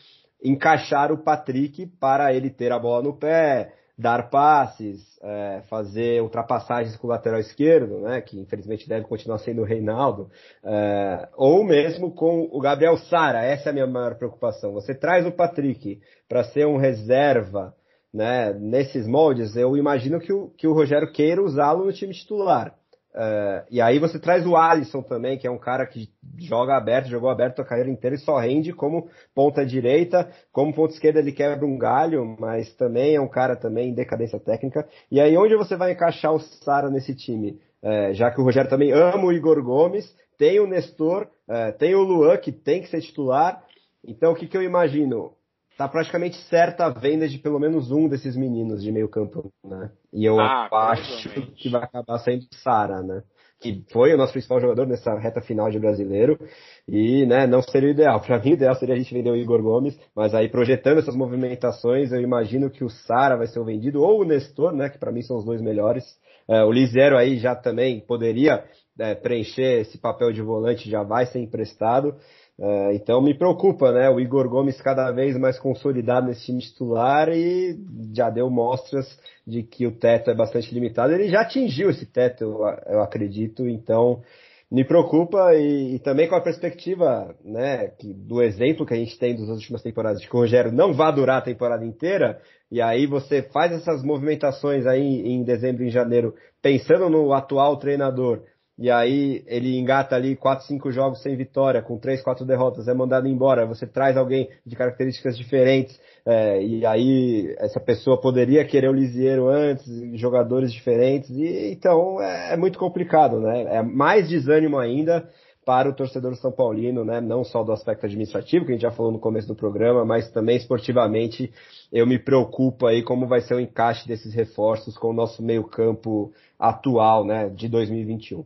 [0.44, 6.96] encaixar o Patrick para ele ter a bola no pé, dar passes, é, fazer ultrapassagens
[6.96, 10.28] com o lateral esquerdo, né, que infelizmente deve continuar sendo o Reinaldo,
[10.64, 14.72] é, ou mesmo com o Gabriel Sara, essa é a minha maior preocupação.
[14.72, 17.74] Você traz o Patrick para ser um reserva,
[18.12, 22.74] né, nesses moldes, eu imagino que o, que o Rogério queira usá-lo no time titular.
[23.14, 27.08] Uh, e aí você traz o Alisson também, que é um cara que joga aberto,
[27.08, 31.30] jogou aberto a carreira inteira e só rende como ponta direita, como ponta esquerda ele
[31.30, 34.88] quebra um galho, mas também é um cara também em decadência técnica.
[35.12, 37.60] E aí onde você vai encaixar o Sara nesse time?
[37.80, 41.94] Uh, já que o Rogério também ama o Igor Gomes, tem o Nestor, uh, tem
[41.94, 43.62] o Luan que tem que ser titular.
[44.04, 45.32] Então o que, que eu imagino?
[45.76, 49.90] Tá praticamente certa a venda de pelo menos um desses meninos de meio campo, né?
[50.12, 53.22] E eu ah, acho que vai acabar sendo Sara, né?
[53.60, 56.38] Que foi o nosso principal jogador nessa reta final de brasileiro.
[56.86, 58.20] E, né, não seria o ideal.
[58.20, 61.16] Para mim, o ideal seria a gente vender o Igor Gomes, mas aí projetando essas
[61.16, 64.98] movimentações, eu imagino que o Sara vai ser o vendido, ou o Nestor, né, que
[64.98, 66.04] para mim são os dois melhores.
[66.48, 68.64] É, o Lisero aí já também poderia
[68.98, 72.14] é, preencher esse papel de volante, já vai ser emprestado.
[72.58, 74.08] É, então me preocupa, né?
[74.08, 77.76] O Igor Gomes cada vez mais consolidado nesse time titular e
[78.14, 79.06] já deu mostras
[79.46, 81.12] de que o teto é bastante limitado.
[81.12, 84.22] Ele já atingiu esse teto, eu, eu acredito, então
[84.70, 89.18] me preocupa e, e, também com a perspectiva, né, que, do exemplo que a gente
[89.18, 92.40] tem das últimas temporadas, de que o Rogério não vai durar a temporada inteira,
[92.70, 97.76] e aí você faz essas movimentações aí em dezembro e em janeiro, pensando no atual
[97.76, 98.42] treinador,
[98.76, 102.94] e aí ele engata ali 4, 5 jogos sem vitória, com 3, 4 derrotas, é
[102.94, 108.88] mandado embora, você traz alguém de características diferentes, é, e aí essa pessoa poderia querer
[108.88, 109.86] o Lisieiro antes,
[110.18, 113.76] jogadores diferentes, e então é, é muito complicado, né?
[113.76, 115.28] É mais desânimo ainda
[115.64, 117.20] para o torcedor São Paulino, né?
[117.20, 120.30] Não só do aspecto administrativo, que a gente já falou no começo do programa, mas
[120.30, 121.52] também esportivamente
[121.92, 126.32] eu me preocupo aí como vai ser o encaixe desses reforços com o nosso meio-campo
[126.58, 128.44] atual, né, de 2021.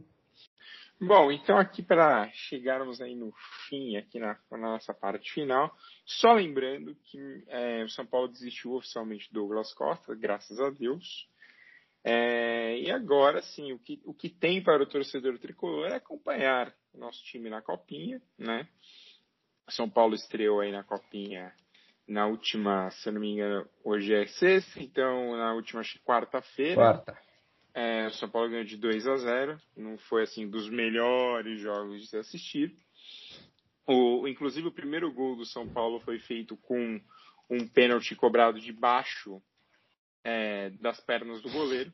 [1.00, 3.32] Bom, então aqui para chegarmos aí no
[3.68, 5.72] fim, aqui na, na nossa parte final,
[6.04, 11.28] só lembrando que é, o São Paulo desistiu oficialmente do Douglas Costa, graças a Deus.
[12.02, 16.74] É, e agora sim, o que, o que tem para o torcedor tricolor é acompanhar
[16.92, 18.66] o nosso time na Copinha, né?
[19.68, 21.52] São Paulo estreou aí na Copinha
[22.08, 26.74] na última, se não me engano, hoje é sexta, então na última quarta-feira.
[26.74, 27.27] Quarta.
[27.78, 29.56] É, São Paulo ganhou de 2 a 0.
[29.76, 32.74] Não foi assim dos melhores jogos de se assistir.
[33.86, 37.00] O, inclusive o primeiro gol do São Paulo foi feito com
[37.48, 39.40] um pênalti cobrado debaixo
[40.24, 41.92] é, das pernas do goleiro.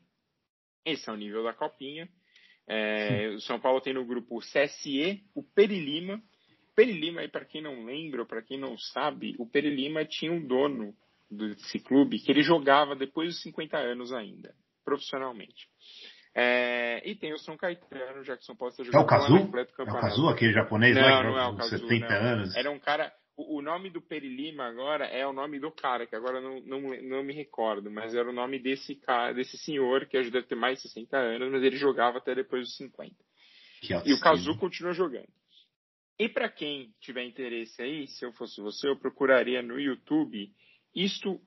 [0.83, 2.09] Esse é o nível da copinha.
[2.67, 6.19] É, o São Paulo tem no grupo o CSE, o Perilima.
[6.75, 10.95] Perilima, para quem não lembra, para quem não sabe, o Perilima tinha um dono
[11.29, 14.55] desse clube que ele jogava depois dos 50 anos ainda,
[14.85, 15.67] profissionalmente.
[16.37, 19.37] É, e tem o São Caetano, já que São Paulo está jogando é o Kazu?
[19.37, 22.15] É o Kazu, aquele japonês não, lá que não é o Kazu, 70 não.
[22.15, 22.55] anos.
[22.55, 23.11] Era um cara.
[23.37, 26.81] O, o nome do Perilima agora é o nome do cara, que agora não, não,
[27.03, 30.77] não me recordo, mas era o nome desse cara, desse senhor, que deve ter mais
[30.77, 33.13] de 60 anos, mas ele jogava até depois dos 50.
[34.05, 35.27] e o Kazu continua jogando.
[36.19, 40.49] E para quem tiver interesse aí, se eu fosse você, eu procuraria no YouTube
[40.93, 41.41] isto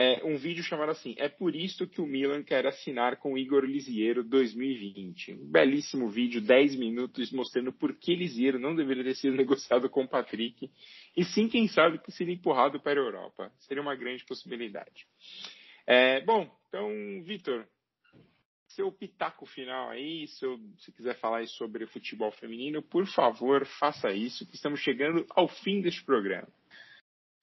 [0.00, 3.66] é, um vídeo chamado assim: É por isso que o Milan quer assinar com Igor
[3.66, 5.34] Lisiero 2020.
[5.34, 10.04] Um belíssimo vídeo, 10 minutos, mostrando por que Lisiero não deveria ter sido negociado com
[10.04, 10.70] o Patrick.
[11.14, 13.52] E sim, quem sabe que seria empurrado para a Europa.
[13.58, 15.06] Seria uma grande possibilidade.
[15.86, 16.88] É, bom, então,
[17.22, 17.66] Vitor,
[18.68, 24.46] seu pitaco final aí, se você quiser falar sobre futebol feminino, por favor, faça isso,
[24.48, 26.48] que estamos chegando ao fim deste programa.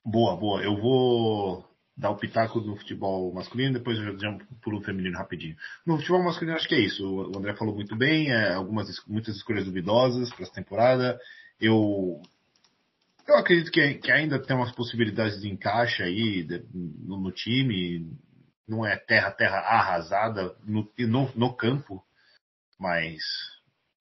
[0.03, 0.63] Boa, boa.
[0.63, 5.55] Eu vou dar o pitaco do futebol masculino, depois eu já por um feminino rapidinho.
[5.85, 7.03] No futebol masculino acho que é isso.
[7.03, 11.19] O André falou muito bem, é, algumas muitas escolhas duvidosas para essa temporada.
[11.59, 12.21] Eu
[13.27, 18.15] eu acredito que, que, ainda tem umas possibilidades de encaixe aí de, no, no, time.
[18.67, 22.03] Não é terra terra arrasada no, no, no campo,
[22.79, 23.21] mas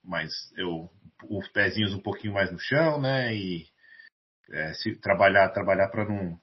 [0.05, 0.91] mas eu
[1.31, 3.35] os pezinhos um pouquinho mais no chão, né?
[3.35, 3.67] E
[4.51, 6.39] é, se trabalhar trabalhar para não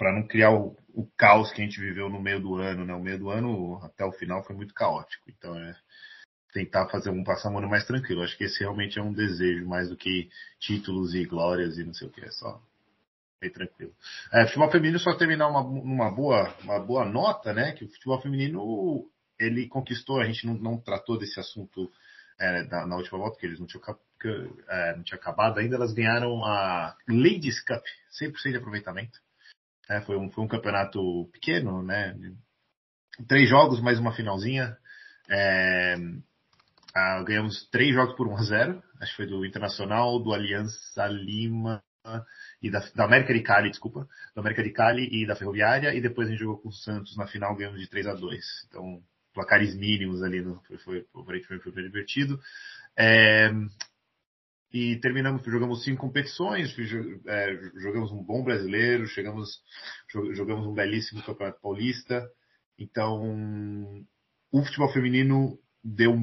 [0.00, 2.94] para não criar o, o, caos que a gente viveu no meio do ano, né?
[2.94, 5.28] O meio do ano até o final foi muito caótico.
[5.28, 5.76] Então é
[6.54, 8.22] tentar fazer um passar um ano mais tranquilo.
[8.22, 11.92] Acho que esse realmente é um desejo mais do que títulos e glórias e não
[11.92, 12.24] sei o que.
[12.24, 12.62] É só
[13.42, 13.92] bem tranquilo.
[14.32, 17.72] É, futebol feminino só terminar uma, uma boa uma boa nota, né?
[17.72, 19.06] Que o futebol feminino
[19.38, 20.18] ele conquistou.
[20.18, 21.92] A gente não, não tratou desse assunto
[22.38, 23.84] é, na, na, última volta, que eles não tinham,
[24.66, 27.84] é, não tinha acabado ainda, elas ganharam a Ladies Cup,
[28.18, 29.20] 100% de aproveitamento.
[29.90, 32.16] É, foi, um, foi um campeonato pequeno, né?
[33.26, 34.76] Três jogos, mais uma finalzinha.
[35.28, 35.96] É,
[37.26, 41.82] ganhamos três jogos por 1 a 0 acho que foi do Internacional, do Aliança Lima
[42.62, 46.00] e da, da, América de Cali, desculpa, da América de Cali e da Ferroviária, e
[46.00, 49.02] depois a gente jogou com o Santos na final, ganhamos de 3 a 2 Então,
[49.34, 52.40] placares mínimos ali, no, foi, foi, foi, foi, foi divertido.
[52.96, 53.50] É,
[54.72, 56.74] e terminamos, jogamos cinco competições,
[57.26, 59.60] é, jogamos um bom brasileiro, chegamos,
[60.32, 62.28] jogamos um belíssimo campeonato paulista.
[62.78, 64.04] Então,
[64.52, 66.14] o futebol feminino deu,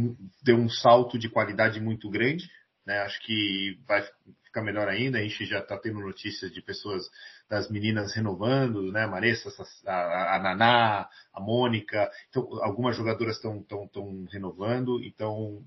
[0.44, 2.50] deu um salto de qualidade muito grande.
[2.86, 3.00] Né?
[3.00, 4.02] Acho que vai
[4.46, 5.18] ficar melhor ainda.
[5.18, 7.04] A gente já está tendo notícias de pessoas,
[7.50, 9.04] das meninas renovando, né?
[9.04, 9.50] A Maressa,
[9.86, 12.10] a, a Naná, a Mônica.
[12.30, 15.04] Então, algumas jogadoras estão tão, tão renovando.
[15.04, 15.64] Então,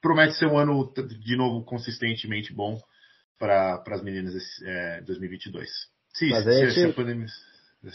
[0.00, 2.78] promete ser um ano, de novo, consistentemente bom
[3.38, 5.68] para as meninas esse, é, 2022.
[6.12, 7.26] Sim, Mas a, gente, se a, pandemia,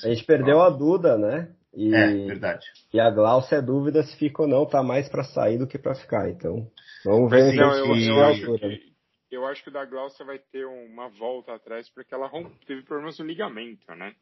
[0.03, 1.53] a gente perdeu a Duda, né?
[1.73, 2.65] E, é, verdade.
[2.93, 5.77] E a Glaucia é dúvida se fica ou não, tá mais para sair do que
[5.77, 6.29] para ficar.
[6.29, 6.71] Então,
[7.03, 7.53] vamos ver.
[7.53, 8.93] Não, eu, eu, acho que,
[9.29, 12.31] eu acho que o da Glaucia vai ter uma volta atrás, porque ela
[12.65, 14.15] teve problemas no ligamento, né?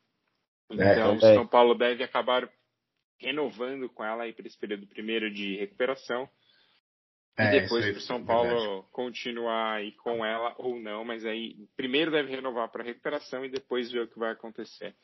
[0.71, 2.49] É, então, é, o São Paulo deve acabar
[3.19, 6.27] renovando com ela aí para esse período primeiro de recuperação.
[7.37, 8.87] E é, depois para o São Paulo verdade.
[8.91, 13.91] continuar aí com ela ou não, mas aí primeiro deve renovar para recuperação e depois
[13.91, 14.95] ver o que vai acontecer.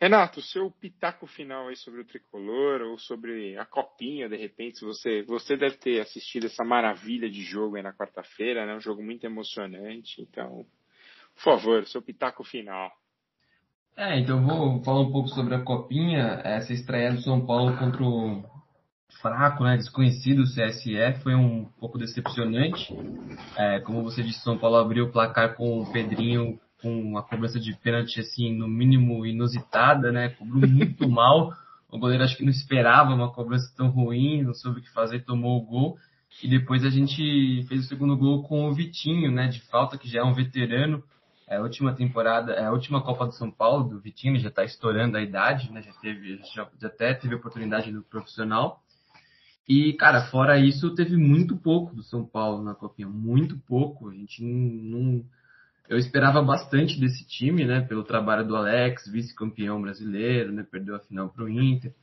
[0.00, 5.22] Renato, seu pitaco final aí sobre o tricolor ou sobre a copinha, de repente, você,
[5.24, 8.76] você deve ter assistido essa maravilha de jogo aí na quarta-feira, né?
[8.76, 10.22] Um jogo muito emocionante.
[10.22, 10.64] Então,
[11.34, 12.92] por favor, seu pitaco final.
[13.96, 16.40] É, então vou falar um pouco sobre a copinha.
[16.44, 18.44] Essa estreia do São Paulo contra o
[19.20, 22.94] fraco, né, desconhecido CSE, foi um pouco decepcionante.
[23.56, 27.58] É, como você disse, São Paulo abriu o placar com o Pedrinho com uma cobrança
[27.58, 30.30] de pênalti assim, no mínimo inusitada, né?
[30.30, 31.52] Cobrou muito mal.
[31.90, 35.24] O goleiro acho que não esperava uma cobrança tão ruim, não soube o que fazer,
[35.24, 35.98] tomou o gol.
[36.42, 39.48] E depois a gente fez o segundo gol com o Vitinho, né?
[39.48, 41.02] De falta, que já é um veterano.
[41.48, 44.62] É a última temporada, é a última Copa do São Paulo do Vitinho, já está
[44.64, 45.80] estourando a idade, né?
[45.82, 48.82] Já teve, já, já até teve oportunidade no profissional.
[49.68, 54.08] E, cara, fora isso, teve muito pouco do São Paulo na Copinha, muito pouco.
[54.08, 55.22] A gente não,
[55.86, 57.82] eu esperava bastante desse time, né?
[57.82, 60.62] Pelo trabalho do Alex, vice-campeão brasileiro, né?
[60.62, 61.94] Perdeu a final para o Inter.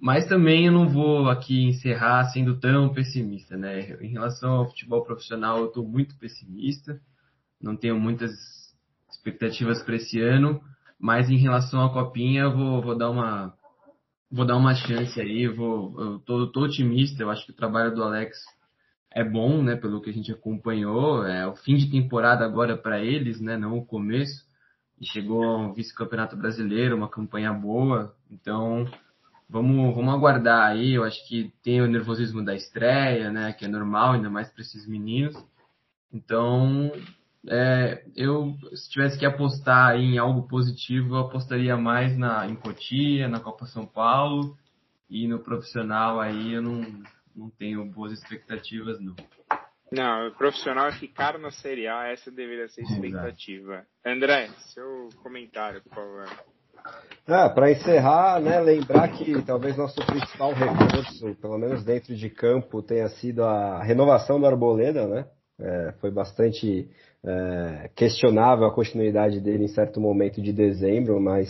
[0.00, 4.02] Mas também eu não vou aqui encerrar sendo tão pessimista, né?
[4.02, 6.98] Em relação ao futebol profissional, eu estou muito pessimista.
[7.60, 8.32] Não tenho muitas
[9.10, 10.58] expectativas para esse ano.
[10.98, 13.54] Mas em relação à copinha, eu vou, vou dar uma
[14.34, 15.46] vou dar uma chance aí.
[15.46, 17.22] Vou, eu tô, tô otimista.
[17.22, 18.36] Eu acho que o trabalho do Alex
[19.12, 21.24] é bom, né, pelo que a gente acompanhou.
[21.24, 24.44] É o fim de temporada agora para eles, né, não o começo.
[25.00, 28.14] E chegou ao vice-campeonato brasileiro, uma campanha boa.
[28.28, 28.86] Então,
[29.48, 30.94] vamos, vamos aguardar aí.
[30.94, 34.62] Eu acho que tem o nervosismo da estreia, né, que é normal, ainda mais para
[34.62, 35.36] esses meninos.
[36.12, 36.92] Então,
[37.48, 43.28] é, eu, se tivesse que apostar em algo positivo, eu apostaria mais na, em Cotia,
[43.28, 44.56] na Copa São Paulo.
[45.08, 47.02] E no profissional aí eu não,
[47.36, 49.14] não tenho boas expectativas, não.
[49.92, 53.74] Não, o profissional é ficar na Série A, essa deveria ser a expectativa.
[53.74, 53.88] Exato.
[54.06, 56.26] André, seu comentário, por favor.
[57.26, 62.82] Ah, para encerrar, né, lembrar que talvez nosso principal recurso, pelo menos dentro de campo,
[62.82, 65.26] tenha sido a renovação do Arboleda, né?
[65.60, 66.88] É, foi bastante
[67.24, 71.48] é, questionável a continuidade dele em certo momento de dezembro, mas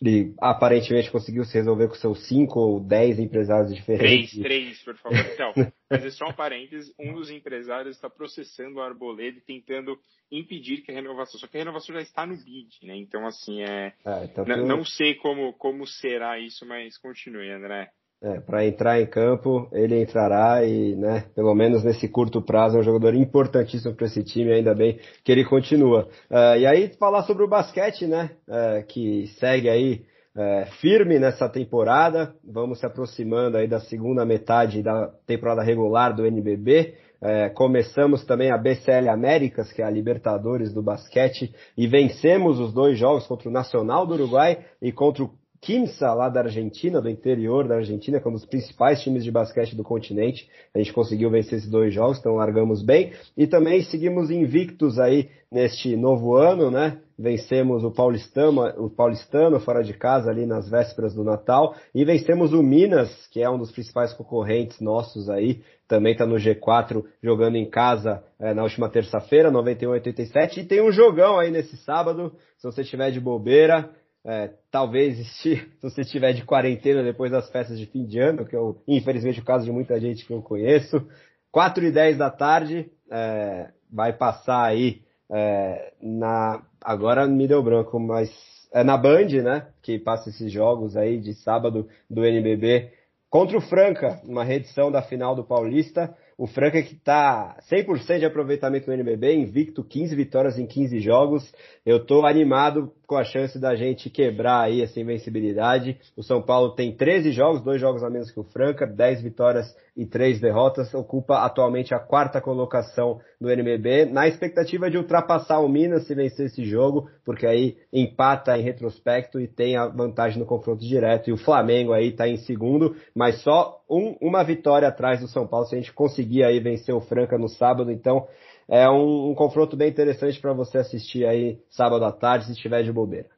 [0.00, 4.40] ele aparentemente conseguiu se resolver com seus cinco ou dez empresários diferentes.
[4.40, 5.18] Três, três, por favor.
[5.32, 5.52] Então,
[5.88, 9.96] fazer só um parênteses, um dos empresários está processando a Arboleda e tentando
[10.30, 12.96] impedir que a renovação, só que a renovação já está no bid, né?
[12.96, 17.90] Então, assim, é, é então, não sei como, como será isso, mas continue, André.
[18.24, 22.80] É, para entrar em campo, ele entrará e, né, pelo menos nesse curto prazo, é
[22.80, 26.06] um jogador importantíssimo para esse time, ainda bem que ele continua.
[26.30, 30.04] Uh, e aí, falar sobre o basquete, né, uh, que segue aí
[30.36, 36.24] uh, firme nessa temporada, vamos se aproximando aí da segunda metade da temporada regular do
[36.24, 36.94] NBB.
[37.24, 42.72] É, começamos também a BCL Américas, que é a Libertadores do basquete, e vencemos os
[42.72, 45.30] dois jogos contra o Nacional do Uruguai e contra o
[45.62, 49.30] Quimsa, lá da Argentina, do interior da Argentina, que é um dos principais times de
[49.30, 50.50] basquete do continente.
[50.74, 53.12] A gente conseguiu vencer esses dois jogos, então largamos bem.
[53.36, 56.98] E também seguimos invictos aí neste novo ano, né?
[57.16, 61.76] Vencemos o Paulistano, o Paulistano fora de casa ali nas vésperas do Natal.
[61.94, 65.62] E vencemos o Minas, que é um dos principais concorrentes nossos aí.
[65.86, 70.56] Também está no G4 jogando em casa é, na última terça-feira, 91-87.
[70.56, 73.88] E tem um jogão aí nesse sábado, se você estiver de bobeira.
[74.24, 78.56] É, talvez se você estiver de quarentena depois das festas de fim de ano, que
[78.56, 81.06] é infelizmente o caso de muita gente que eu conheço.
[81.50, 86.62] 4 e 10 da tarde, é, vai passar aí é, na.
[86.80, 88.30] Agora me deu branco, mas
[88.72, 89.66] é na Band, né?
[89.82, 92.90] Que passa esses jogos aí de sábado do NBB
[93.32, 96.14] contra o Franca, uma reedição da final do Paulista.
[96.36, 101.50] O Franca que está 100% de aproveitamento no NBB, invicto 15 vitórias em 15 jogos.
[101.84, 105.98] Eu estou animado com a chance da gente quebrar aí essa invencibilidade.
[106.16, 109.66] O São Paulo tem 13 jogos, dois jogos a menos que o Franca, 10 vitórias
[109.94, 115.68] e 3 derrotas, ocupa atualmente a quarta colocação do NBB, na expectativa de ultrapassar o
[115.68, 120.46] Minas se vencer esse jogo, porque aí empata em retrospecto e tem a vantagem no
[120.46, 121.28] confronto direto.
[121.28, 125.46] E o Flamengo aí está em segundo, mas só um, uma vitória atrás do São
[125.46, 127.92] Paulo se a gente conseguir aí vencer o Franca no sábado.
[127.92, 128.26] Então
[128.68, 132.82] é um, um confronto bem interessante para você assistir aí sábado à tarde, se estiver
[132.82, 133.30] de bobeira.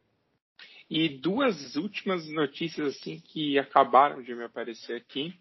[0.89, 5.35] E duas últimas notícias assim que acabaram de me aparecer aqui.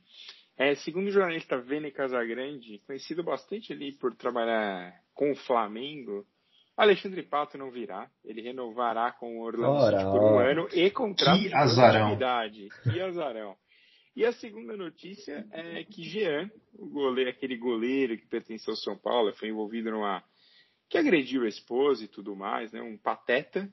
[0.58, 6.26] É, segundo o jornalista Vene Casagrande, conhecido bastante ali por trabalhar com o Flamengo,
[6.78, 8.10] Alexandre Pato não virá.
[8.24, 10.52] Ele renovará com o Orlando ora, City por um ora.
[10.52, 12.18] ano e contrato que de azarão.
[12.84, 13.56] Que azarão.
[14.16, 18.98] E a segunda notícia é que Jean, o goleiro, aquele goleiro que pertenceu ao São
[18.98, 20.24] Paulo, foi envolvido numa.
[20.88, 22.82] que agrediu a esposa e tudo mais, né?
[22.82, 23.68] Um pateta.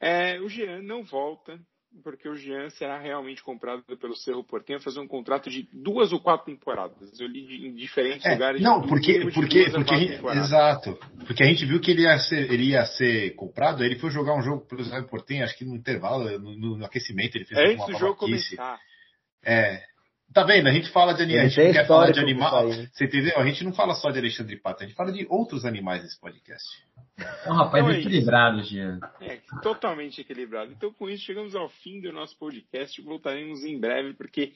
[0.00, 1.60] É, o Jean não volta,
[2.02, 6.20] porque o Jean será realmente comprado pelo Cerro Portenho fazer um contrato de duas ou
[6.20, 7.20] quatro temporadas.
[7.20, 8.62] Eu li em diferentes é, lugares.
[8.62, 10.98] Não, porque, porque, porque gente, exato.
[11.26, 14.34] Porque a gente viu que ele ia ser, ele ia ser comprado, ele foi jogar
[14.34, 17.86] um jogo pelo Cerro Portenho, acho que no intervalo, no, no aquecimento, ele fez Antes
[17.86, 18.80] do jogo começar.
[19.48, 19.88] É.
[20.32, 20.68] Tá vendo?
[20.68, 21.58] A gente fala de animais.
[21.58, 22.68] A gente quer falar de animal.
[22.70, 23.38] Você entendeu?
[23.38, 26.20] A gente não fala só de Alexandre Pato, a gente fala de outros animais nesse
[26.20, 26.66] podcast.
[27.18, 29.00] É um rapaz então, é equilibrado, Jean.
[29.20, 30.70] É, totalmente equilibrado.
[30.70, 33.00] Então, com isso, chegamos ao fim do nosso podcast.
[33.00, 34.52] Voltaremos em breve, porque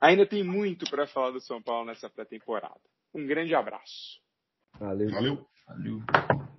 [0.00, 2.80] ainda tem muito para falar do São Paulo nessa pré-temporada.
[3.12, 4.20] Um grande abraço.
[4.78, 5.10] Valeu.
[5.10, 5.46] Valeu.
[5.66, 6.55] Valeu.